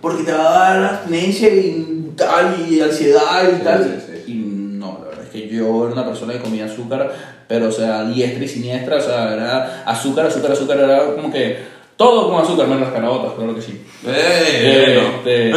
porque 0.01 0.23
te 0.23 0.31
va 0.31 0.47
a 0.69 0.73
dar 0.79 0.93
abstinencia 0.93 1.49
y 1.53 2.11
tal, 2.15 2.55
y 2.69 2.79
ansiedad 2.79 3.43
y 3.51 3.57
Sí, 3.57 3.61
tal. 3.63 4.03
sí, 4.07 4.31
Y 4.31 4.33
no, 4.35 4.99
la 5.03 5.09
verdad 5.09 5.25
es 5.25 5.29
que 5.31 5.49
yo 5.49 5.83
era 5.85 5.93
una 5.93 6.05
persona 6.05 6.31
que 6.33 6.39
comía 6.39 6.65
azúcar, 6.65 7.40
pero 7.51 7.67
o 7.67 7.71
sea, 7.71 8.05
diestra 8.05 8.45
y 8.45 8.47
siniestra, 8.47 8.95
o 8.95 9.01
sea, 9.01 9.33
era 9.33 9.83
azúcar, 9.85 10.27
azúcar, 10.27 10.53
azúcar, 10.53 10.77
era 10.79 11.05
como 11.15 11.29
que 11.29 11.57
todo 11.97 12.29
con 12.31 12.41
azúcar, 12.41 12.65
menos 12.67 12.83
las 12.83 12.93
carabotas, 12.93 13.33
claro 13.33 13.53
que 13.53 13.61
sí. 13.61 13.81
Eh, 14.07 15.01
bueno. 15.01 15.17
Este, 15.17 15.51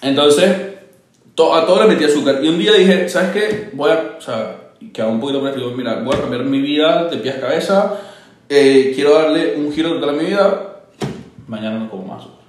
entonces, 0.08 0.56
to- 1.34 1.54
a 1.54 1.66
todo 1.66 1.82
le 1.82 1.88
metí 1.94 2.04
azúcar. 2.04 2.38
Y 2.42 2.48
un 2.48 2.58
día 2.58 2.72
dije, 2.72 3.10
¿sabes 3.10 3.30
qué? 3.32 3.70
Voy 3.74 3.90
a, 3.90 4.14
o 4.16 4.20
sea, 4.22 4.56
que 4.90 5.02
un 5.02 5.20
poquito 5.20 5.42
más, 5.42 5.54
digo, 5.54 5.70
mira, 5.72 5.96
voy 6.00 6.14
a 6.16 6.20
cambiar 6.22 6.44
mi 6.44 6.60
vida 6.62 7.04
de 7.10 7.18
pies 7.18 7.36
a 7.36 7.40
cabeza. 7.40 8.00
eh, 8.48 8.92
quiero 8.94 9.12
darle 9.18 9.56
un 9.56 9.70
giro 9.70 9.92
total 9.94 10.08
a 10.08 10.12
mi 10.12 10.24
vida. 10.24 10.70
Mañana 11.46 11.78
no 11.78 11.90
como 11.90 12.04
más 12.06 12.20
azúcar. 12.22 12.44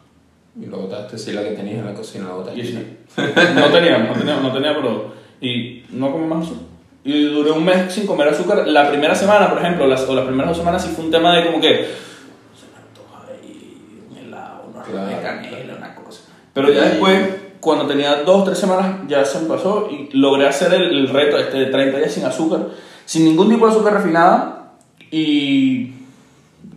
Y 0.62 0.68
lo 0.68 0.78
botaste, 0.78 1.18
sí, 1.18 1.34
la 1.34 1.44
que 1.44 1.52
tenías 1.52 1.80
en 1.80 1.86
la 1.86 1.94
cocina, 1.94 2.30
la 2.30 2.36
botaste. 2.36 2.62
Y 2.62 2.66
sí, 2.66 2.98
no 3.18 3.66
tenía, 3.72 3.98
no 3.98 4.14
tenía, 4.14 4.40
no 4.40 4.54
tenía, 4.54 4.74
pero. 4.74 5.14
Y 5.42 5.84
no 5.90 6.12
comí 6.14 6.26
más 6.28 6.46
azúcar. 6.46 6.64
Y 7.06 7.26
duré 7.26 7.52
un 7.52 7.64
mes 7.64 7.94
sin 7.94 8.08
comer 8.08 8.30
azúcar. 8.30 8.68
La 8.68 8.90
primera 8.90 9.14
semana, 9.14 9.48
por 9.50 9.60
ejemplo, 9.60 9.86
las, 9.86 10.02
o 10.10 10.16
las 10.16 10.26
primeras 10.26 10.50
dos 10.50 10.58
semanas 10.58 10.84
sí 10.84 10.92
fue 10.94 11.06
un 11.06 11.12
tema 11.12 11.36
de 11.36 11.46
como 11.46 11.62
que. 11.62 11.86
Se 12.56 12.66
me 12.74 12.80
antoja 12.82 13.32
ahí 13.32 14.02
un 14.10 14.18
helado, 14.18 14.66
una 14.74 14.82
Claro, 14.82 15.08
de 15.08 15.22
canela, 15.22 15.76
una 15.78 15.96
cosa. 15.96 16.22
Pero 16.52 16.74
ya 16.74 16.82
después, 16.86 17.30
cuando 17.60 17.86
tenía 17.86 18.24
dos 18.24 18.44
tres 18.44 18.58
semanas, 18.58 19.02
ya 19.08 19.24
se 19.24 19.40
me 19.40 19.48
pasó 19.48 19.88
y 19.92 20.10
logré 20.18 20.48
hacer 20.48 20.74
el, 20.74 20.98
el 20.98 21.08
reto 21.10 21.38
este 21.38 21.58
de 21.58 21.66
30 21.68 22.00
días 22.00 22.12
sin 22.12 22.26
azúcar, 22.26 22.70
sin 23.06 23.26
ningún 23.26 23.50
tipo 23.50 23.68
de 23.68 23.72
azúcar 23.72 23.94
refinada. 23.94 24.74
Y 25.12 25.94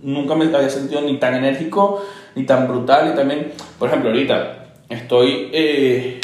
nunca 0.03 0.35
me 0.35 0.45
había 0.55 0.69
sentido 0.69 1.01
ni 1.01 1.17
tan 1.17 1.37
enérgico, 1.37 2.05
ni 2.35 2.45
tan 2.45 2.69
brutal, 2.69 3.13
y 3.13 3.17
también, 3.17 3.53
por 3.79 3.89
ejemplo, 3.89 4.11
ahorita 4.11 4.67
estoy, 4.91 5.49
eh, 5.53 6.21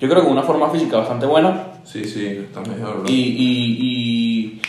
yo 0.00 0.08
creo 0.08 0.22
que 0.22 0.28
una 0.28 0.42
forma 0.42 0.68
física 0.70 0.96
bastante 0.96 1.26
buena, 1.26 1.73
Sí, 1.84 2.04
sí, 2.04 2.26
está 2.48 2.60
mejor, 2.60 3.04
y, 3.06 3.12
y- 3.12 3.76
y 3.80 4.60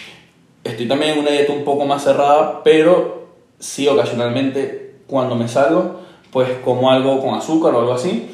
estoy 0.64 0.88
también 0.88 1.14
en 1.14 1.20
una 1.20 1.32
dieta 1.32 1.54
un 1.54 1.64
poco 1.64 1.86
más 1.86 2.04
cerrada, 2.04 2.62
pero 2.64 3.28
sí 3.60 3.88
ocasionalmente 3.88 4.96
cuando 5.08 5.36
me 5.36 5.48
salgo, 5.48 6.02
pues 6.32 6.50
como 6.64 6.92
algo 6.92 7.22
con 7.22 7.34
azúcar 7.36 7.74
o 7.74 7.80
algo 7.80 7.94
así, 7.94 8.30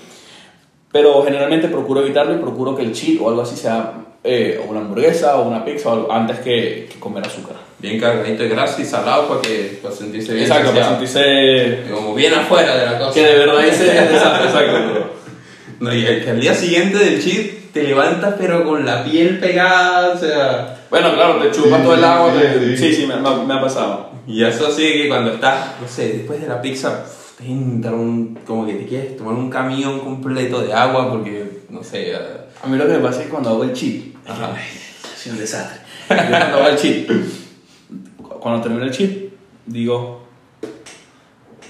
pero 0.92 1.24
generalmente 1.24 1.68
procuro 1.68 2.02
evitarlo 2.02 2.34
y 2.36 2.40
procuro 2.40 2.76
que 2.76 2.82
el 2.84 2.92
cheat 2.94 3.22
o 3.22 3.30
algo 3.30 3.42
así 3.44 3.56
sea 3.56 3.94
eh, 4.24 4.64
una 4.68 4.80
hamburguesa 4.82 5.38
o 5.38 5.48
una 5.48 5.64
pizza 5.64 5.90
o 5.90 5.94
algo, 5.94 6.12
antes 6.12 6.40
que, 6.40 6.88
que 6.92 7.00
comer 7.00 7.26
azúcar. 7.26 7.56
Bien 7.80 8.00
cargadito 8.00 8.44
de 8.44 8.50
grasa 8.50 8.82
y 8.82 8.86
salado 8.86 9.28
para 9.28 9.42
que 9.42 9.80
para 9.82 9.94
sentirse 9.94 10.34
bien. 10.34 10.46
Exacto, 10.46 10.72
para 10.72 10.90
sentirse 10.90 11.84
Como 11.92 12.14
bien 12.14 12.34
afuera 12.34 12.76
de 12.76 12.86
la 12.86 12.98
cosa. 13.00 13.14
que 13.14 13.26
de 13.26 13.38
verdad 13.38 13.66
ese 13.66 13.86
exacto, 13.88 14.44
exacto. 14.46 15.21
No, 15.82 15.94
y 15.94 16.06
el 16.06 16.24
que 16.24 16.30
al 16.30 16.40
día 16.40 16.54
siguiente 16.54 16.98
del 16.98 17.22
cheat 17.22 17.72
te 17.74 17.84
levantas 17.84 18.36
pero 18.40 18.64
con 18.64 18.86
la 18.86 19.04
piel 19.04 19.40
pegada, 19.40 20.14
o 20.14 20.18
sea... 20.18 20.78
Bueno, 20.90 21.14
claro, 21.14 21.42
te 21.42 21.52
chupas 21.52 21.82
todo 21.84 21.96
el 21.96 22.04
agua. 22.04 22.34
te- 22.34 22.78
sí. 22.78 22.88
Sí, 22.90 23.02
sí, 23.02 23.06
me, 23.08 23.16
me- 23.18 23.46
me 23.46 23.54
ha 23.54 23.62
pasado. 23.62 24.12
Y 24.28 24.44
eso 24.44 24.72
sí 24.72 24.84
que 24.94 25.08
cuando 25.08 25.34
estás, 25.34 25.82
no 25.82 25.88
sé, 25.88 26.10
después 26.14 26.40
de 26.42 26.48
la 26.48 26.62
pizza, 26.62 27.04
te 27.38 27.46
entra 27.46 27.92
un... 27.92 28.40
como 28.46 28.66
que 28.68 28.74
te 28.76 28.86
quieres 28.86 29.18
tomar 29.18 29.34
un 29.34 29.50
camión 29.50 30.00
completo 30.02 30.62
de 30.62 30.72
agua 30.74 31.10
porque, 31.12 31.62
no 31.70 31.84
sé... 31.84 32.12
eh, 32.12 32.18
A 32.64 32.68
mí 32.68 32.78
lo 32.78 32.86
que 32.86 32.94
me 32.94 33.00
pasa 33.00 33.20
es 33.20 33.26
que 33.26 33.32
cuando 33.32 33.50
hago 33.50 33.64
el 33.64 33.74
cheat, 33.74 34.16
Ajá. 34.28 34.54
es 35.16 35.26
un 35.28 35.38
desastre. 35.40 35.80
Yo 36.10 36.16
cuando 36.30 36.58
hago 36.58 36.68
el 36.68 36.76
cheat, 36.78 37.08
cuando 38.40 38.62
termino 38.62 38.84
el 38.84 38.92
cheat, 38.92 39.12
digo, 39.66 40.24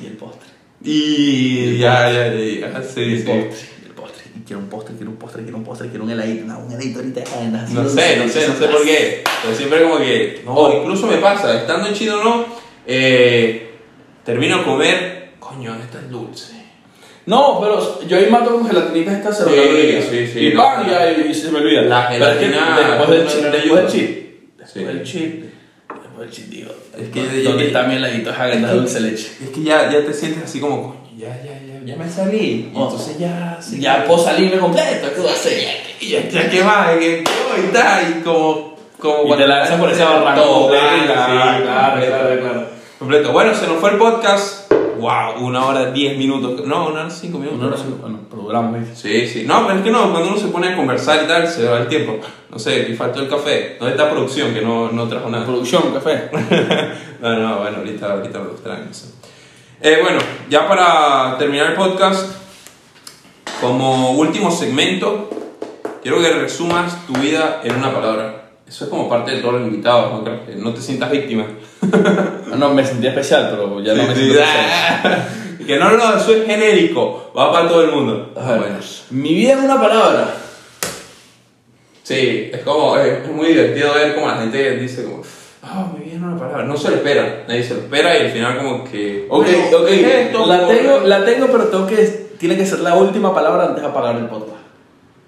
¿y 0.02 0.08
el 0.08 0.13
postre? 0.13 0.50
Y 0.84 1.78
ya, 1.78 2.10
ya, 2.12 2.34
ya, 2.34 2.71
ya, 2.71 2.84
sí, 2.84 3.02
el 3.02 3.17
sí. 3.19 3.24
postre. 3.26 3.69
Y 4.36 4.41
quiero 4.44 4.60
un 4.62 4.70
postre, 4.70 4.96
quiero 4.96 5.12
un 5.12 5.17
postre, 5.17 5.44
quiero 5.44 5.58
un 5.58 5.63
postre, 5.63 5.89
quiero 5.89 6.04
un 6.06 6.12
heladito, 6.12 6.46
no, 6.46 6.60
un 6.60 6.72
heladito 6.72 7.00
ahorita. 7.00 7.22
anda, 7.39 7.63
así 7.63 7.74
No 7.74 7.88
sé, 7.89 8.17
no 8.17 8.28
sé, 8.30 8.48
no 8.48 8.56
sé 8.56 8.67
por 8.67 8.84
qué. 8.84 9.24
Pero 9.44 9.56
siempre 9.56 9.84
como 9.84 9.98
que. 9.98 10.41
No, 10.46 10.54
Oh. 10.56 10.80
incluso 10.82 11.08
me 11.08 11.17
pasa, 11.17 11.58
estando 11.60 11.88
en 11.88 11.94
Chino 11.94 12.20
o 12.20 12.24
no, 12.24 12.46
eh, 12.88 13.72
termino 14.24 14.58
a 14.58 14.63
comer. 14.65 15.32
Coño, 15.39 15.76
esto 15.76 15.98
es 16.00 16.10
dulce. 16.10 16.54
No, 17.26 17.60
pero 17.62 18.02
yo 18.08 18.17
ahí 18.17 18.28
mato 18.30 18.52
con 18.54 18.67
gelatinitas 18.67 19.15
estas 19.15 19.38
Sí, 19.38 19.44
cerebrales. 19.44 20.06
sí, 20.10 20.28
sí, 20.28 20.39
Y 20.48 20.54
no. 20.54 20.63
pan, 20.63 20.89
ya, 20.89 21.12
y, 21.12 21.30
y 21.30 21.34
se 21.34 21.52
me 21.52 21.60
olvida. 21.60 21.84
La 21.84 22.04
es 22.06 22.10
gelatina 22.20 22.80
después 22.80 23.10
del 23.10 23.44
no 23.44 23.50
me 23.52 23.58
después 23.58 23.82
del 23.84 23.88
cheat, 23.91 24.10
después 24.58 24.88
del 24.88 25.04
cheat, 25.04 25.32
después 25.34 26.20
del 26.20 26.30
cheat, 26.32 26.48
digo, 26.48 26.72
Es 26.98 27.10
que- 27.10 27.44
¿dónde 27.44 27.63
es 27.63 27.67
está 27.67 27.88
que- 27.88 27.96
heladito 27.96 28.32
Häagen 28.32 28.62
de 28.65 28.74
dulce 28.74 29.00
leche? 29.02 29.32
Es 29.44 29.50
que 29.50 29.62
ya, 29.63 29.91
ya 29.91 30.04
te 30.04 30.13
sientes 30.13 30.44
así 30.44 30.60
como, 30.60 30.82
coño, 30.82 31.12
ya, 31.17 31.28
ya, 31.44 31.54
ya, 31.63 31.70
ya 31.86 31.96
me 31.96 32.10
salí. 32.10 32.72
Y 32.74 32.78
entonces 32.78 33.17
ya. 33.17 33.60
Ya 33.78 34.06
puedo 34.06 34.24
salirme 34.24 34.60
completo, 34.60 35.10
¿qué 35.13 35.22
voy 35.22 35.30
a 35.30 35.34
hacer? 35.34 35.78
Y 36.00 36.10
ya, 36.10 36.28
ya 36.28 36.50
que 36.50 36.63
más, 36.63 36.89
que 36.98 37.24
voy 37.24 37.65
y 37.70 37.74
tal, 37.74 38.17
y 38.17 38.22
como. 38.22 38.76
como 39.00 39.34
Y 39.34 39.38
te 39.38 39.48
lanzas 39.48 39.80
por 39.80 39.91
ese 39.91 40.04
barranco 40.04 40.67
claro, 40.70 41.04
claro, 41.06 41.58
sí, 41.58 41.63
claro, 41.63 41.91
completo. 41.91 42.17
claro, 42.17 42.41
claro. 42.41 42.67
Completo. 43.00 43.32
Bueno, 43.32 43.56
se 43.56 43.67
nos 43.67 43.78
fue 43.78 43.91
el 43.91 43.98
podcast. 43.98 44.72
Wow, 45.00 45.44
una 45.44 45.65
hora, 45.65 45.91
diez 45.91 46.15
minutos. 46.15 46.65
No, 46.67 46.89
una 46.89 47.02
hora, 47.02 47.10
cinco 47.10 47.39
minutos. 47.39 47.60
No, 47.60 47.70
no 47.72 47.78
sé, 47.78 47.84
bueno, 48.00 48.72
¿viste? 48.78 48.96
Sí, 48.96 49.28
sí. 49.28 49.48
No, 49.48 49.65
pero 49.65 49.80
es 49.80 49.84
que 49.84 49.89
no, 49.89 50.12
cuando 50.12 50.30
uno 50.30 50.38
se 50.38 50.48
pone 50.50 50.67
a 50.70 50.76
conversar 50.76 51.24
y 51.24 51.28
tal, 51.28 51.48
se 51.48 51.67
va 51.67 51.80
el 51.80 51.88
tiempo. 51.88 52.20
No 52.52 52.60
sé, 52.60 52.88
y 52.89 52.94
faltó 52.94 53.22
el 53.22 53.28
café. 53.28 53.78
¿Dónde 53.80 53.96
está 53.96 54.10
producción? 54.12 54.54
Que 54.54 54.62
no, 54.62 54.91
no 54.91 55.08
trajo 55.08 55.30
nada. 55.30 55.46
Producción, 55.46 55.91
café. 55.94 56.30
No, 57.22 57.38
no, 57.38 57.60
bueno, 57.60 57.78
ahorita, 57.78 58.13
ahorita 58.13 58.39
lo 58.39 58.50
traen, 58.54 58.88
no 58.88 58.94
sé. 58.96 59.06
Eh, 59.84 59.98
bueno, 60.00 60.20
ya 60.48 60.67
para 60.67 61.39
terminar 61.39 61.72
el 61.72 61.74
podcast, 61.74 62.28
como 63.60 64.12
último 64.12 64.52
segmento, 64.52 65.28
quiero 66.04 66.22
que 66.22 66.32
resumas 66.34 67.08
tu 67.08 67.13
vida 67.13 67.62
en 67.63 67.78
una 67.78 67.91
palabra. 67.91 68.52
Eso 68.67 68.84
es 68.84 68.91
como 68.91 69.10
parte 69.10 69.32
de 69.32 69.41
todos 69.41 69.56
los 69.56 69.63
invitados, 69.63 70.13
¿no? 70.13 70.24
Creo 70.24 70.46
que 70.46 70.56
no 70.56 70.72
te 70.72 70.82
sientas 70.82 71.10
víctima. 71.10 71.48
No, 72.56 72.70
me 72.74 72.86
sentí 72.86 73.08
especial, 73.08 73.48
pero 73.50 73.82
ya 73.82 73.96
no 73.96 74.04
me 74.04 74.13
siento 74.13 74.39
especial. 74.39 75.30
que 75.65 75.78
no, 75.78 75.98
no, 75.98 76.15
eso 76.15 76.36
es 76.36 76.46
genérico, 76.46 77.32
va 77.36 77.52
para 77.52 77.67
todo 77.67 77.82
el 77.84 77.91
mundo. 77.91 78.34
Ver, 78.36 78.60
Bueno. 78.60 78.78
Mi 79.10 79.34
vida 79.34 79.54
en 79.54 79.60
una 79.62 79.82
palabra. 79.82 80.36
Sí, 82.04 82.52
es 82.54 82.62
como, 82.62 82.98
es, 82.98 83.24
es 83.24 83.32
muy 83.32 83.48
divertido 83.48 83.96
ver 83.96 84.13
cómo 84.13 84.28
la 84.28 84.38
gente 84.38 84.76
dice 84.78 85.06
como, 85.06 85.24
ah, 85.63 85.88
me 85.97 86.04
viene 86.06 86.26
una 86.26 86.38
palabra, 86.39 86.63
no 86.63 86.76
se 86.78 86.89
lo 86.89 86.95
espera, 86.97 87.43
nadie 87.47 87.63
se 87.63 87.74
lo 87.76 87.82
espera 87.82 88.17
y 88.17 88.21
al 88.21 88.32
final 88.32 88.58
como 88.58 88.84
que, 88.84 89.26
Ok, 89.30 89.45
bueno, 89.45 89.78
ok. 89.80 89.88
¿qué 89.88 90.02
es 90.21 90.26
esto? 90.28 90.45
La 90.45 90.67
tengo, 90.67 91.00
la 91.06 91.26
tengo, 91.26 91.47
pero 91.47 91.63
tengo 91.65 91.88
que, 91.88 91.95
tiene 92.39 92.58
que 92.58 92.65
ser 92.65 92.80
la 92.80 92.95
última 92.95 93.34
palabra 93.34 93.65
antes 93.65 93.82
de 93.84 93.89
apagar 93.89 94.15
el 94.15 94.26
podcast. 94.26 94.62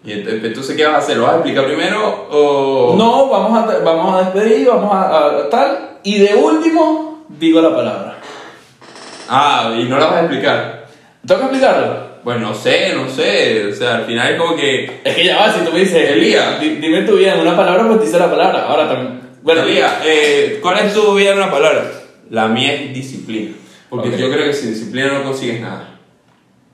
Y 0.06 0.12
ent- 0.12 0.43
entonces, 0.46 0.76
¿qué 0.76 0.86
vas 0.86 0.96
a 0.96 0.98
hacer? 0.98 1.17
¿Lo 1.17 1.24
vas 1.24 1.34
a 1.34 1.36
explicar 1.38 1.65
primero 1.65 2.28
o...? 2.30 2.96
No, 2.98 3.30
vamos 3.30 3.58
a, 3.58 3.78
vamos 3.80 4.15
a 4.15 4.30
despedir, 4.32 4.67
vamos 4.67 4.93
a, 4.93 5.26
a 5.28 5.50
tal. 5.50 5.91
Y 6.04 6.19
de 6.19 6.36
último, 6.36 7.26
digo 7.30 7.62
la 7.62 7.74
palabra. 7.74 8.15
Ah, 9.30 9.74
y 9.78 9.84
no 9.86 9.98
la 9.98 10.06
vas 10.08 10.15
a 10.15 10.19
explicar. 10.22 10.88
¿Tengo 11.26 11.39
que 11.41 11.46
explicarlo? 11.48 12.13
Bueno, 12.24 12.50
no 12.50 12.54
sé, 12.54 12.93
no 12.96 13.08
sé. 13.10 13.67
O 13.72 13.74
sea, 13.74 13.96
al 13.96 14.04
final 14.06 14.34
es 14.34 14.39
como 14.41 14.56
que. 14.58 15.02
Es 15.04 15.15
que 15.15 15.24
ya 15.26 15.38
va, 15.38 15.52
si 15.54 15.62
tú 15.62 15.72
me 15.72 15.80
dices, 15.80 16.10
Elías. 16.12 16.60
di- 16.60 16.76
dime 16.76 17.04
tu 17.04 17.15
vida 17.15 17.36
en 17.36 17.41
una 17.41 17.56
palabra, 17.56 17.86
pues 17.88 18.00
te 18.00 18.06
dice 18.08 18.19
la 18.19 18.30
palabra. 18.30 18.65
Ahora 18.67 18.89
también. 18.89 19.22
Bueno, 19.43 19.65
Lía, 19.65 19.99
eh, 20.06 20.60
¿cuál 20.62 20.79
es 20.79 20.93
tu 20.93 21.15
vida 21.15 21.32
en 21.32 21.38
una 21.38 21.51
palabra? 21.51 21.91
La 22.29 22.47
mía 22.47 22.73
es 22.75 22.93
disciplina. 22.93 23.53
Porque 23.89 24.08
Ok. 24.08 24.15
yo 24.15 24.32
creo 24.32 24.45
que 24.45 24.53
sin 24.53 24.69
disciplina 24.73 25.12
no 25.12 25.23
consigues 25.25 25.60
nada. 25.60 25.99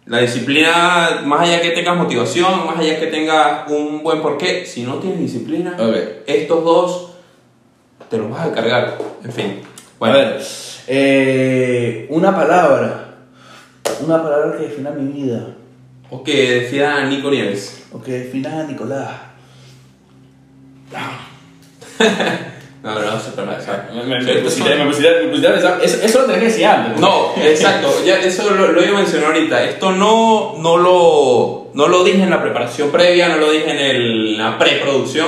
La 0.05 0.19
disciplina, 0.19 1.21
más 1.25 1.41
allá 1.41 1.61
que 1.61 1.71
tengas 1.71 1.97
motivación, 1.97 2.67
más 2.67 2.77
allá 2.77 2.99
que 2.99 3.07
tengas 3.07 3.69
un 3.71 4.03
buen 4.03 4.21
porqué, 4.21 4.67
si 4.67 4.83
no 4.83 4.99
tienes 4.99 5.19
disciplina, 5.19 5.75
estos 6.27 6.63
dos 6.63 7.11
te 8.07 8.19
los 8.19 8.29
vas 8.29 8.47
a 8.47 8.51
cargar. 8.51 8.99
En 9.23 9.31
fin. 9.31 9.61
A 9.99 10.09
ver, 10.11 10.39
eh, 10.87 12.05
una 12.09 12.35
palabra. 12.35 13.15
Una 14.05 14.21
palabra 14.21 14.57
que 14.57 14.65
defina 14.67 14.91
mi 14.91 15.11
vida. 15.11 15.55
O 16.11 16.23
que 16.23 16.61
decía 16.61 17.03
Nico 17.05 17.31
Nieves. 17.31 17.83
O 17.91 17.99
que 17.99 18.11
defina 18.11 18.59
a 18.59 18.63
Nicolás. 18.63 19.09
No, 22.81 22.93
no, 22.93 22.99
pero 23.35 23.51
exacto. 23.51 23.93
Me, 23.93 24.03
me, 24.03 24.35
pusiste, 24.35 24.75
me 24.75 24.85
pusiste- 24.85 25.25
me 25.25 25.39
pensar. 25.49 25.79
Eso, 25.83 25.97
eso 26.01 26.19
lo 26.21 26.25
tenés 26.27 26.39
que 26.39 26.45
decir 26.47 26.65
antes. 26.65 26.99
No, 26.99 27.33
exacto, 27.43 27.93
ya 28.05 28.19
eso 28.19 28.49
lo, 28.51 28.71
lo 28.71 28.81
iba 28.83 28.97
a 28.97 29.01
mencionar 29.01 29.27
ahorita. 29.33 29.63
Esto 29.65 29.91
no, 29.91 30.55
no, 30.59 30.77
lo, 30.77 31.71
no 31.73 31.87
lo 31.89 32.03
dije 32.05 32.23
en 32.23 32.29
la 32.29 32.41
preparación 32.41 32.89
previa, 32.89 33.27
no 33.27 33.37
lo 33.37 33.51
dije 33.51 33.69
en 33.69 33.77
el- 33.79 34.37
la 34.37 34.57
preproducción, 34.57 35.27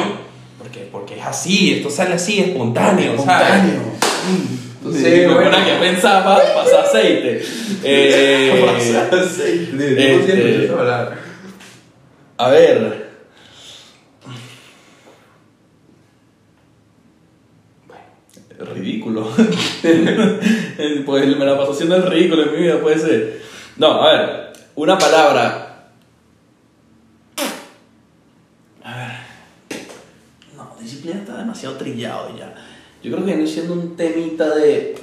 porque, 0.58 0.88
porque 0.92 1.20
es 1.20 1.26
así, 1.26 1.74
esto 1.74 1.90
sale 1.90 2.14
así, 2.16 2.40
espontáneo. 2.40 3.12
Espontáneo. 3.12 3.82
Entonces, 4.84 5.04
Sí, 5.14 5.20
bueno. 5.26 5.50
bueno, 5.50 5.58
que 5.66 5.74
pensaba 5.74 6.42
pasar 6.56 6.86
aceite. 6.86 7.44
Eh, 7.84 8.52
Este- 10.22 10.72
a 12.38 12.50
ver. 12.50 13.11
Ridículo. 18.65 19.28
pues 21.06 21.38
me 21.38 21.45
la 21.45 21.58
paso 21.58 21.71
haciendo 21.71 21.95
el 21.95 22.04
ridículo 22.04 22.43
en 22.43 22.52
mi 22.52 22.58
vida, 22.58 22.80
puede 22.80 23.00
ser. 23.00 23.41
No, 23.78 24.02
a 24.02 24.12
ver, 24.12 24.54
una 24.76 24.97
palabra. 24.97 25.91
A 28.84 28.97
ver. 28.97 29.12
No, 30.56 30.76
disciplina 30.80 31.19
está 31.19 31.38
demasiado 31.38 31.76
trillado 31.78 32.38
ya. 32.38 32.54
Yo 33.04 33.12
creo 33.12 33.26
que 33.26 33.34
viene 33.34 33.47
siendo 33.47 33.74
un 33.74 33.95
temita 33.95 34.56
de. 34.56 34.95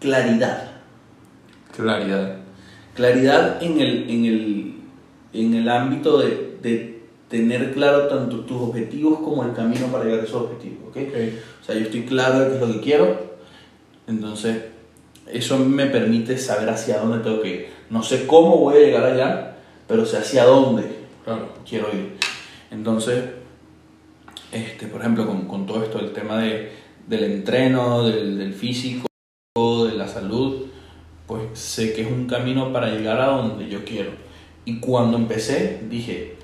Claridad. 0.00 0.72
Claridad. 1.74 2.36
Claridad 2.94 3.62
en 3.62 3.80
el, 3.80 4.10
en 4.10 4.24
el, 4.24 4.74
en 5.32 5.54
el 5.54 5.68
ámbito 5.68 6.18
de, 6.18 6.58
de 6.62 6.95
tener 7.28 7.72
claro 7.72 8.06
tanto 8.06 8.40
tus 8.40 8.60
objetivos 8.62 9.18
como 9.20 9.44
el 9.44 9.52
camino 9.52 9.86
para 9.88 10.04
llegar 10.04 10.20
a 10.20 10.24
esos 10.24 10.42
objetivos, 10.42 10.88
¿ok? 10.90 10.96
O 11.60 11.64
sea, 11.64 11.74
yo 11.74 11.82
estoy 11.82 12.04
claro 12.04 12.40
de 12.40 12.48
qué 12.48 12.54
es 12.54 12.60
lo 12.60 12.72
que 12.74 12.80
quiero, 12.80 13.20
entonces 14.06 14.62
eso 15.30 15.58
me 15.58 15.86
permite 15.86 16.38
saber 16.38 16.68
hacia 16.70 16.98
dónde 17.00 17.18
tengo 17.24 17.40
que 17.42 17.48
ir. 17.48 17.66
No 17.90 18.02
sé 18.02 18.26
cómo 18.26 18.58
voy 18.58 18.76
a 18.76 18.80
llegar 18.86 19.04
allá, 19.04 19.56
pero 19.88 20.06
sé 20.06 20.18
hacia 20.18 20.44
dónde 20.44 20.84
Claro. 21.24 21.48
quiero 21.68 21.88
ir. 21.92 22.16
Entonces, 22.70 23.24
este, 24.52 24.86
por 24.86 25.00
ejemplo, 25.00 25.26
con, 25.26 25.46
con 25.48 25.66
todo 25.66 25.82
esto, 25.82 25.98
el 25.98 26.12
tema 26.12 26.38
de, 26.40 26.70
del 27.08 27.24
entreno, 27.24 28.04
del, 28.04 28.38
del 28.38 28.54
físico, 28.54 29.06
de 29.56 29.94
la 29.96 30.06
salud, 30.06 30.66
pues 31.26 31.58
sé 31.58 31.92
que 31.92 32.02
es 32.02 32.08
un 32.10 32.26
camino 32.26 32.72
para 32.72 32.88
llegar 32.90 33.20
a 33.20 33.26
donde 33.26 33.68
yo 33.68 33.84
quiero. 33.84 34.10
Y 34.64 34.78
cuando 34.78 35.16
empecé, 35.16 35.80
dije, 35.88 36.36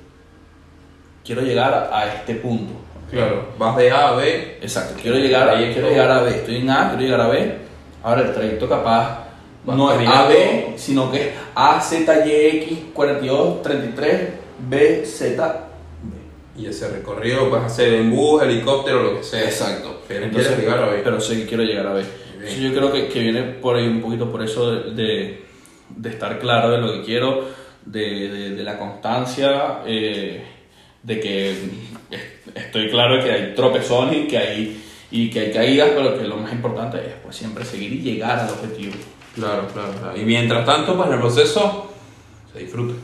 quiero 1.25 1.43
llegar 1.43 1.73
a, 1.75 1.99
a 1.99 2.15
este 2.15 2.35
punto. 2.37 2.73
Claro. 3.11 3.49
Vas 3.59 3.77
de 3.77 3.91
A 3.91 4.09
a 4.09 4.17
B. 4.17 4.59
Exacto, 4.63 4.95
quiero 5.01 5.19
llegar, 5.19 5.49
a, 5.49 5.57
quiero 5.59 5.89
llegar 5.89 6.11
a 6.11 6.23
B. 6.23 6.31
Estoy 6.31 6.57
en 6.57 6.71
A, 6.71 6.89
quiero 6.89 7.03
llegar 7.05 7.21
a 7.21 7.29
B. 7.29 7.57
Ahora 8.03 8.23
el 8.23 8.33
trayecto 8.33 8.69
capaz 8.69 9.27
Vas 9.65 9.77
no 9.77 9.91
es 9.93 9.97
caminando. 9.99 10.35
AB, 10.35 10.79
sino 10.79 11.11
que 11.13 11.21
es 11.21 11.29
A, 11.55 11.81
Z, 11.81 12.27
Y, 12.27 12.33
X, 12.63 12.79
42, 12.95 13.63
33, 13.63 14.29
B, 14.69 15.05
Z, 15.05 15.65
B. 16.03 16.63
Y 16.63 16.67
ese 16.67 16.89
recorrido 16.89 17.45
lo 17.45 17.51
puedes 17.51 17.67
hacer 17.67 17.95
en 17.95 18.11
bus, 18.11 18.43
helicóptero, 18.43 19.03
lo 19.03 19.19
que 19.19 19.23
sea. 19.23 19.45
Exacto. 19.45 20.01
Pero 20.09 20.25
Entonces, 20.25 20.59
llegar 20.59 20.83
a 20.83 20.87
B. 20.87 21.01
Pero 21.05 21.21
sé 21.21 21.37
que 21.37 21.47
quiero 21.47 21.63
llegar 21.63 21.87
a 21.87 21.93
B. 21.93 22.03
Entonces, 22.33 22.59
yo 22.59 22.75
creo 22.75 22.93
que, 22.93 23.09
que 23.09 23.21
viene 23.21 23.43
por 23.43 23.77
ahí 23.77 23.87
un 23.87 24.01
poquito 24.01 24.33
por 24.33 24.43
eso 24.43 24.73
de, 24.73 24.91
de, 24.95 25.45
de 25.91 26.09
estar 26.09 26.39
claro 26.39 26.71
de 26.71 26.79
lo 26.79 26.93
que 26.95 27.03
quiero, 27.03 27.45
de, 27.85 28.01
de, 28.29 28.51
de 28.51 28.65
la 28.65 28.79
constancia, 28.79 29.81
eh, 29.87 30.45
de 31.03 31.21
que 31.21 31.51
est- 31.51 32.57
estoy 32.57 32.91
claro 32.91 33.23
que 33.23 33.31
hay 33.33 33.55
tropezones 33.55 34.25
y 34.25 34.27
que 34.29 34.39
hay, 34.39 34.85
y 35.11 35.31
que 35.31 35.41
hay 35.41 35.53
caídas, 35.53 35.91
pero 35.95 36.19
que 36.19 36.25
lo 36.25 36.37
más 36.37 36.53
importante 36.53 36.99
es 36.99 37.13
pues, 37.23 37.37
siempre 37.37 37.65
seguir 37.65 37.93
y 37.93 37.99
llegar 38.01 38.39
al 38.41 38.51
objetivo. 38.51 38.93
Claro, 39.35 39.67
claro, 39.73 39.93
claro. 40.01 40.17
Y 40.17 40.25
mientras 40.25 40.65
tanto, 40.67 40.95
pues 40.97 41.09
en 41.09 41.15
el 41.15 41.21
proceso 41.21 41.93
se 42.53 42.59
disfruta. 42.61 42.95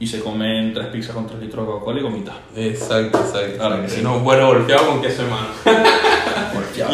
Y 0.00 0.06
se 0.06 0.20
comen 0.20 0.72
tres 0.72 0.86
pizzas 0.88 1.12
con 1.14 1.26
tres 1.26 1.40
litros 1.40 1.66
de 1.66 1.72
Coca-Cola 1.72 1.98
y 1.98 2.02
gomita. 2.04 2.32
Exacto, 2.54 3.18
exacto. 3.18 3.56
Claro 3.58 3.82
que 3.82 3.88
si 3.88 3.96
sí. 3.96 4.02
no, 4.02 4.20
bueno, 4.20 4.46
golpeado 4.46 4.86
con 4.86 5.02
queso 5.02 5.24
de 5.24 5.28
mano. 5.30 5.48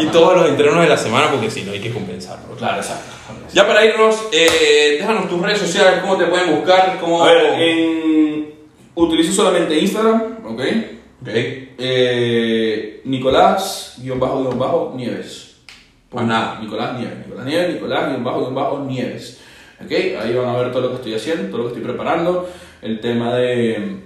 y 0.00 0.06
todos 0.06 0.36
los 0.36 0.48
entrenos 0.48 0.80
de 0.80 0.88
la 0.88 0.96
semana, 0.96 1.30
porque 1.30 1.50
si 1.50 1.64
no 1.64 1.72
hay 1.72 1.80
que 1.80 1.92
compensarlo. 1.92 2.54
Claro, 2.56 2.78
exacto. 2.78 3.12
Ya 3.52 3.66
para 3.66 3.84
irnos, 3.84 4.16
eh, 4.32 4.96
déjanos 5.00 5.28
tus 5.28 5.40
redes 5.42 5.58
sociales, 5.58 6.00
cómo 6.00 6.16
te 6.16 6.24
pueden 6.26 6.54
buscar, 6.56 6.98
cómo... 6.98 7.22
A 7.24 7.32
ver, 7.32 7.60
en- 7.60 8.53
utilizo 8.94 9.32
solamente 9.32 9.78
Instagram, 9.78 10.38
¿ok? 10.46 10.60
Ok. 11.22 11.28
Eh, 11.78 13.00
Nicolás, 13.04 13.98
guion 14.02 14.20
bajo, 14.20 14.42
guion 14.42 14.58
bajo, 14.58 14.92
Nieves. 14.96 15.56
Pues 16.08 16.24
nada. 16.26 16.60
Nicolás 16.60 16.98
Nieves, 16.98 17.18
Nicolás 17.26 17.46
Nieves, 17.46 17.74
Nicolás, 17.74 18.08
guion 18.10 18.24
bajo, 18.24 18.40
guion 18.40 18.54
bajo, 18.54 18.78
Nieves. 18.80 19.40
¿Ok? 19.84 19.90
Ahí 19.90 20.34
van 20.34 20.48
a 20.54 20.58
ver 20.58 20.70
todo 20.70 20.82
lo 20.82 20.88
que 20.90 20.94
estoy 20.96 21.14
haciendo, 21.14 21.48
todo 21.48 21.58
lo 21.58 21.64
que 21.64 21.74
estoy 21.78 21.84
preparando. 21.84 22.48
El 22.82 23.00
tema 23.00 23.34
de, 23.34 23.96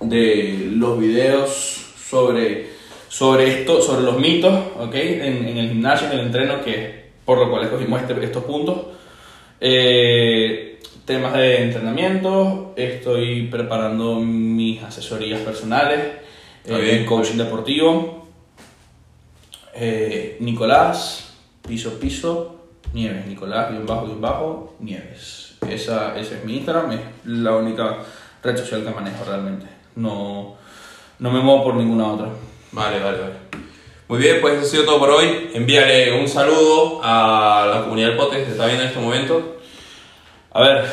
de 0.00 0.68
los 0.72 0.98
videos 1.00 1.50
sobre, 1.98 2.68
sobre 3.08 3.48
esto, 3.60 3.80
sobre 3.82 4.02
los 4.02 4.18
mitos, 4.18 4.54
¿ok? 4.78 4.94
En, 4.94 5.48
en 5.48 5.56
el 5.56 5.68
gimnasio, 5.70 6.06
en 6.08 6.18
el 6.18 6.26
entreno, 6.26 6.62
que 6.62 7.06
por 7.24 7.38
lo 7.38 7.50
cual 7.50 7.64
escogimos 7.64 8.00
este- 8.00 8.24
estos 8.24 8.44
puntos. 8.44 8.76
Eh, 9.60 10.75
temas 11.06 11.34
de 11.34 11.62
entrenamiento, 11.62 12.74
estoy 12.76 13.46
preparando 13.46 14.16
mis 14.16 14.82
asesorías 14.82 15.40
personales, 15.40 16.00
eh, 16.64 17.06
coaching 17.08 17.36
deportivo. 17.36 18.26
Eh, 19.72 20.36
Nicolás, 20.40 21.32
piso 21.66 22.00
piso, 22.00 22.56
Nieves, 22.92 23.26
Nicolás, 23.26 23.70
guion 23.70 23.86
bajo, 23.86 24.06
guion 24.06 24.20
bajo, 24.20 24.74
Nieves. 24.80 25.56
Esa, 25.68 26.18
ese 26.18 26.38
es 26.38 26.44
mi 26.44 26.56
Instagram, 26.56 26.92
es 26.92 27.00
la 27.24 27.54
única 27.54 27.98
red 28.42 28.56
social 28.56 28.82
que 28.82 28.90
manejo 28.90 29.24
realmente. 29.24 29.66
No, 29.94 30.56
no 31.20 31.30
me 31.30 31.40
muevo 31.40 31.62
por 31.62 31.74
ninguna 31.76 32.08
otra. 32.08 32.28
Vale, 32.72 32.98
vale, 32.98 33.18
vale. 33.18 33.34
Muy 34.08 34.18
bien, 34.18 34.40
pues 34.40 34.54
eso 34.54 34.66
ha 34.66 34.70
sido 34.70 34.84
todo 34.84 34.98
por 34.98 35.10
hoy. 35.10 35.50
Envíale 35.54 36.20
un 36.20 36.28
saludo 36.28 37.00
a 37.02 37.66
la 37.70 37.82
comunidad 37.82 38.08
del 38.08 38.16
pote 38.16 38.44
que 38.44 38.50
está 38.50 38.66
viendo 38.66 38.82
en 38.82 38.88
este 38.88 39.00
momento. 39.00 39.55
A 40.56 40.62
ver. 40.62 40.86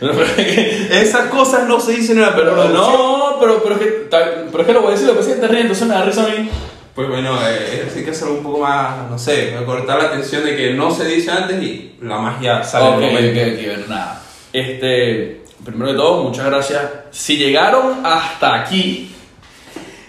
Esas 0.90 1.28
cosas 1.28 1.68
no 1.68 1.78
se 1.78 1.92
dicen 1.92 2.16
en 2.16 2.22
la 2.22 2.34
preproducción. 2.34 2.72
no, 2.72 3.36
pero, 3.38 3.62
pero, 3.62 3.74
es 3.74 3.80
que, 3.80 3.88
pero 4.10 4.60
es 4.60 4.66
que 4.66 4.72
lo 4.72 4.80
voy 4.80 4.88
a 4.88 4.92
decir, 4.92 5.06
lo 5.06 5.12
que 5.12 5.18
pasa 5.18 5.30
es 5.30 5.36
que 5.36 5.40
te 5.42 5.48
ríes, 5.48 5.62
entonces 5.62 5.86
me 5.86 5.94
da 5.94 6.04
risa 6.04 6.24
a 6.24 6.28
mí. 6.28 6.48
Pues 6.94 7.08
bueno, 7.08 7.36
eh, 7.46 7.86
hay 7.94 8.04
que 8.04 8.10
hacerlo 8.10 8.34
un 8.34 8.42
poco 8.42 8.60
más, 8.60 9.10
no 9.10 9.18
sé, 9.18 9.54
cortar 9.66 9.98
la 9.98 10.08
atención 10.08 10.44
de 10.44 10.56
que 10.56 10.72
no 10.72 10.90
se 10.90 11.04
dice 11.04 11.30
antes 11.30 11.62
y 11.62 11.96
la 12.00 12.18
magia 12.18 12.62
sale 12.62 12.86
Ok, 12.86 13.02
ok, 13.02 13.82
ok, 13.82 13.88
nada. 13.88 14.22
Este, 14.52 15.42
primero 15.64 15.92
de 15.92 15.98
todo, 15.98 16.22
muchas 16.22 16.46
gracias. 16.46 16.82
Si 17.10 17.36
llegaron 17.36 18.06
hasta 18.06 18.54
aquí, 18.54 19.12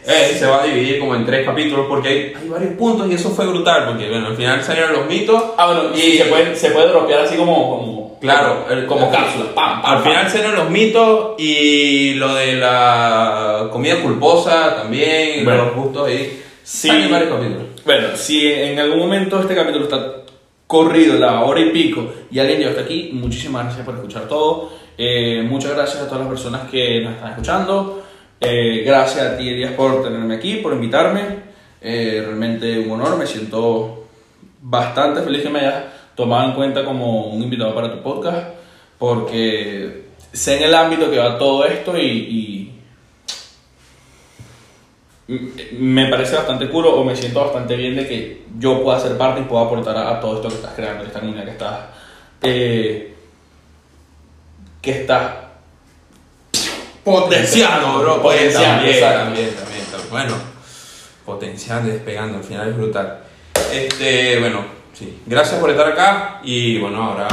Eh, 0.07 0.35
se 0.37 0.45
va 0.45 0.61
a 0.61 0.65
dividir 0.65 0.99
como 0.99 1.15
en 1.15 1.25
tres 1.25 1.43
capítulos 1.45 1.87
porque 1.89 2.07
hay, 2.09 2.33
hay 2.39 2.47
varios 2.49 2.73
puntos 2.73 3.09
y 3.09 3.15
eso 3.15 3.31
fue 3.31 3.47
brutal 3.47 3.85
porque 3.87 4.07
bueno, 4.07 4.27
al 4.27 4.35
final 4.35 4.63
salieron 4.63 4.93
los 4.93 5.07
mitos. 5.07 5.41
ah, 5.57 5.65
bueno, 5.65 5.83
y 5.95 5.99
Y- 5.99 6.17
se 6.17 6.25
puede, 6.25 6.55
se 6.55 6.69
puede 6.71 6.87
dropear 6.89 7.21
así 7.21 7.35
como, 7.35 7.55
como, 7.79 8.19
Claro, 8.19 8.65
el- 8.69 8.85
como 8.85 9.07
el- 9.07 9.11
cápsulas. 9.11 9.47
Pam, 9.55 9.81
pam, 9.81 9.91
Al 9.91 9.97
pam. 10.01 10.03
final 10.11 10.29
salieron 10.29 10.55
los 10.55 10.69
mitos 10.69 11.33
y 11.39 12.13
lo 12.15 12.35
de 12.35 12.53
la 12.55 13.67
comida 13.71 14.01
culposa 14.01 14.75
también, 14.75 15.43
Bueno. 15.43 15.65
los 15.65 15.75
gustos 15.75 16.07
ahí. 16.07 16.41
Sí. 16.63 16.87
Salen 16.87 17.11
varios 17.11 17.29
capítulos. 17.31 17.63
Bueno, 17.85 18.07
si 18.15 18.47
en 18.51 18.79
algún 18.79 18.99
momento 18.99 19.39
este 19.39 19.53
capítulo 19.55 19.85
está 19.85 20.13
corrido 20.67 21.19
la 21.19 21.43
hora 21.43 21.59
y 21.61 21.69
pico 21.69 22.11
y 22.31 22.39
alguien 22.39 22.59
llegó 22.59 22.71
hasta 22.71 22.81
aquí, 22.81 23.11
muchísimas 23.13 23.65
gracias 23.65 23.85
por 23.85 23.95
escuchar 23.95 24.27
todo. 24.27 24.69
Eh, 24.97 25.43
muchas 25.47 25.73
gracias 25.75 26.01
a 26.01 26.05
todas 26.05 26.21
las 26.21 26.29
personas 26.29 26.69
que 26.71 27.01
nos 27.01 27.13
están 27.13 27.29
escuchando. 27.31 28.01
Eh, 28.39 28.83
gracias 28.85 29.25
a 29.25 29.37
ti, 29.37 29.49
Elías, 29.49 29.71
por 29.73 30.03
tenerme 30.03 30.35
aquí, 30.35 30.57
por 30.57 30.73
invitarme. 30.73 31.55
Eh, 31.81 32.21
realmente 32.25 32.79
un 32.79 32.99
honor, 32.99 33.17
me 33.17 33.27
siento 33.27 34.07
bastante 34.61 35.21
feliz 35.21 35.43
que 35.43 35.49
me 35.49 35.59
hayas 35.59 35.83
tomado 36.15 36.49
en 36.49 36.55
cuenta 36.55 36.83
como 36.83 37.27
un 37.27 37.41
invitado 37.43 37.75
para 37.75 37.91
tu 37.91 38.01
podcast, 38.01 38.47
porque 38.97 40.05
sé 40.31 40.57
en 40.57 40.63
el 40.63 40.73
ámbito 40.73 41.09
que 41.11 41.17
va 41.17 41.37
todo 41.37 41.65
esto 41.65 41.97
y, 41.97 42.71
me 45.71 46.05
parece 46.07 46.35
bastante 46.35 46.69
cool 46.69 46.85
o 46.85 47.03
me 47.03 47.15
siento 47.15 47.41
bastante 47.41 47.75
bien 47.75 47.95
de 47.95 48.07
que 48.07 48.43
yo 48.59 48.83
pueda 48.83 48.99
ser 48.99 49.17
parte 49.17 49.41
y 49.41 49.45
pueda 49.45 49.65
aportar 49.65 49.97
a, 49.97 50.11
a 50.11 50.19
todo 50.19 50.35
esto 50.35 50.49
que 50.49 50.55
estás 50.55 50.73
creando, 50.75 51.03
esta 51.03 51.19
comunidad 51.19 51.45
que 51.45 51.51
estás, 51.51 51.79
eh, 52.43 53.15
que 54.83 54.91
estás 54.91 55.44
Potenciando, 57.05 57.99
bro. 57.99 58.21
Potenciando, 58.21 58.83
También, 58.83 58.99
también, 59.01 59.49
también, 59.55 59.85
también. 59.91 60.09
Bueno, 60.09 60.33
potenciando, 61.25 61.91
despegando, 61.91 62.37
al 62.39 62.43
final 62.43 62.69
es 62.69 62.75
brutal. 62.77 63.19
Este, 63.71 64.39
bueno, 64.39 64.65
sí. 64.93 65.21
Gracias 65.25 65.59
por 65.59 65.69
estar 65.69 65.87
acá 65.87 66.41
y 66.43 66.79
bueno, 66.79 67.03
ahora 67.03 67.27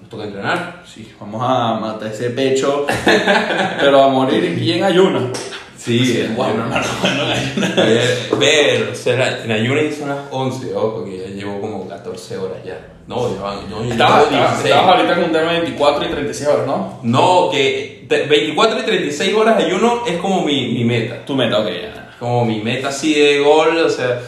nos 0.00 0.08
toca 0.08 0.24
entrenar. 0.24 0.82
Sí, 0.92 1.12
vamos 1.20 1.42
a 1.44 1.74
matar 1.80 2.08
ese 2.12 2.30
pecho, 2.30 2.86
pero 3.80 4.02
a 4.04 4.08
morir 4.08 4.56
y 4.58 4.72
en 4.72 4.84
ayuno. 4.84 5.30
Sí, 5.76 6.26
bueno, 6.34 6.62
hermano, 6.64 6.86
bueno, 7.00 7.22
en 7.24 7.32
ayuno. 7.32 7.82
Ayer, 7.82 8.28
ver, 8.38 8.88
o 8.92 8.94
sea, 8.94 9.16
la- 9.16 9.44
en 9.44 9.52
ayuno 9.52 9.80
son 9.96 10.08
las 10.08 10.18
11, 10.30 10.74
ojo, 10.74 11.04
que 11.04 11.18
ya 11.18 11.26
llevo 11.34 11.60
como 11.60 11.75
14 12.16 12.36
horas 12.38 12.58
ya. 12.64 12.92
No, 13.06 13.32
ya 13.34 13.40
van, 13.42 13.70
no, 13.70 13.84
ya 13.84 13.92
Estabas, 13.92 14.30
llevo 14.30 14.42
estabas, 14.42 14.62
16. 14.62 14.64
estabas 14.74 14.96
ahorita 14.96 15.14
con 15.14 15.24
un 15.24 15.32
tema 15.32 15.52
de 15.52 15.60
24 15.60 16.04
y 16.04 16.08
36 16.10 16.48
horas, 16.48 16.66
¿no? 16.66 16.98
No, 17.02 17.50
que 17.50 18.04
te- 18.08 18.26
24 18.26 18.80
y 18.80 18.82
36 18.82 19.34
horas 19.34 19.58
de 19.58 19.64
ayuno 19.64 20.02
es 20.06 20.16
como 20.18 20.42
mi, 20.44 20.72
mi 20.72 20.84
meta. 20.84 21.24
Tu 21.24 21.34
meta, 21.36 21.60
ok, 21.60 21.66
ya. 21.68 22.16
Como 22.18 22.44
mi 22.44 22.60
meta 22.60 22.88
así 22.88 23.14
de 23.14 23.38
gol, 23.40 23.76
o 23.78 23.88
sea, 23.90 24.20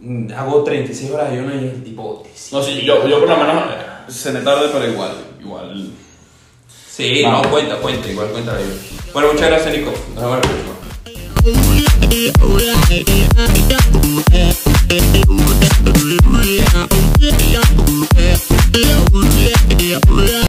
mm, 0.00 0.32
hago 0.36 0.62
36 0.64 1.10
horas 1.12 1.30
de 1.30 1.38
ayuno 1.38 1.54
y 1.54 1.66
es 1.68 1.84
tipo... 1.84 2.22
No, 2.50 2.62
sí, 2.62 2.82
yo, 2.84 3.06
yo 3.08 3.20
por 3.20 3.28
lo 3.28 3.36
menos 3.36 3.62
eh, 3.70 4.10
cené 4.10 4.40
tarde, 4.40 4.68
pero 4.72 4.86
igual, 4.90 5.12
igual. 5.40 5.88
Sí, 6.90 7.22
Vamos. 7.22 7.44
no, 7.44 7.50
cuenta, 7.50 7.76
cuenta, 7.76 8.08
igual 8.10 8.28
cuenta 8.28 8.54
ayuno. 8.56 8.74
Bueno, 9.14 9.32
muchas 9.32 9.48
gracias, 9.48 9.74
Nico. 9.78 9.92
Nos 10.14 10.22
vemos 10.24 10.36
la 10.36 10.40
próxima. 10.42 10.72
Yeah. 20.22 20.46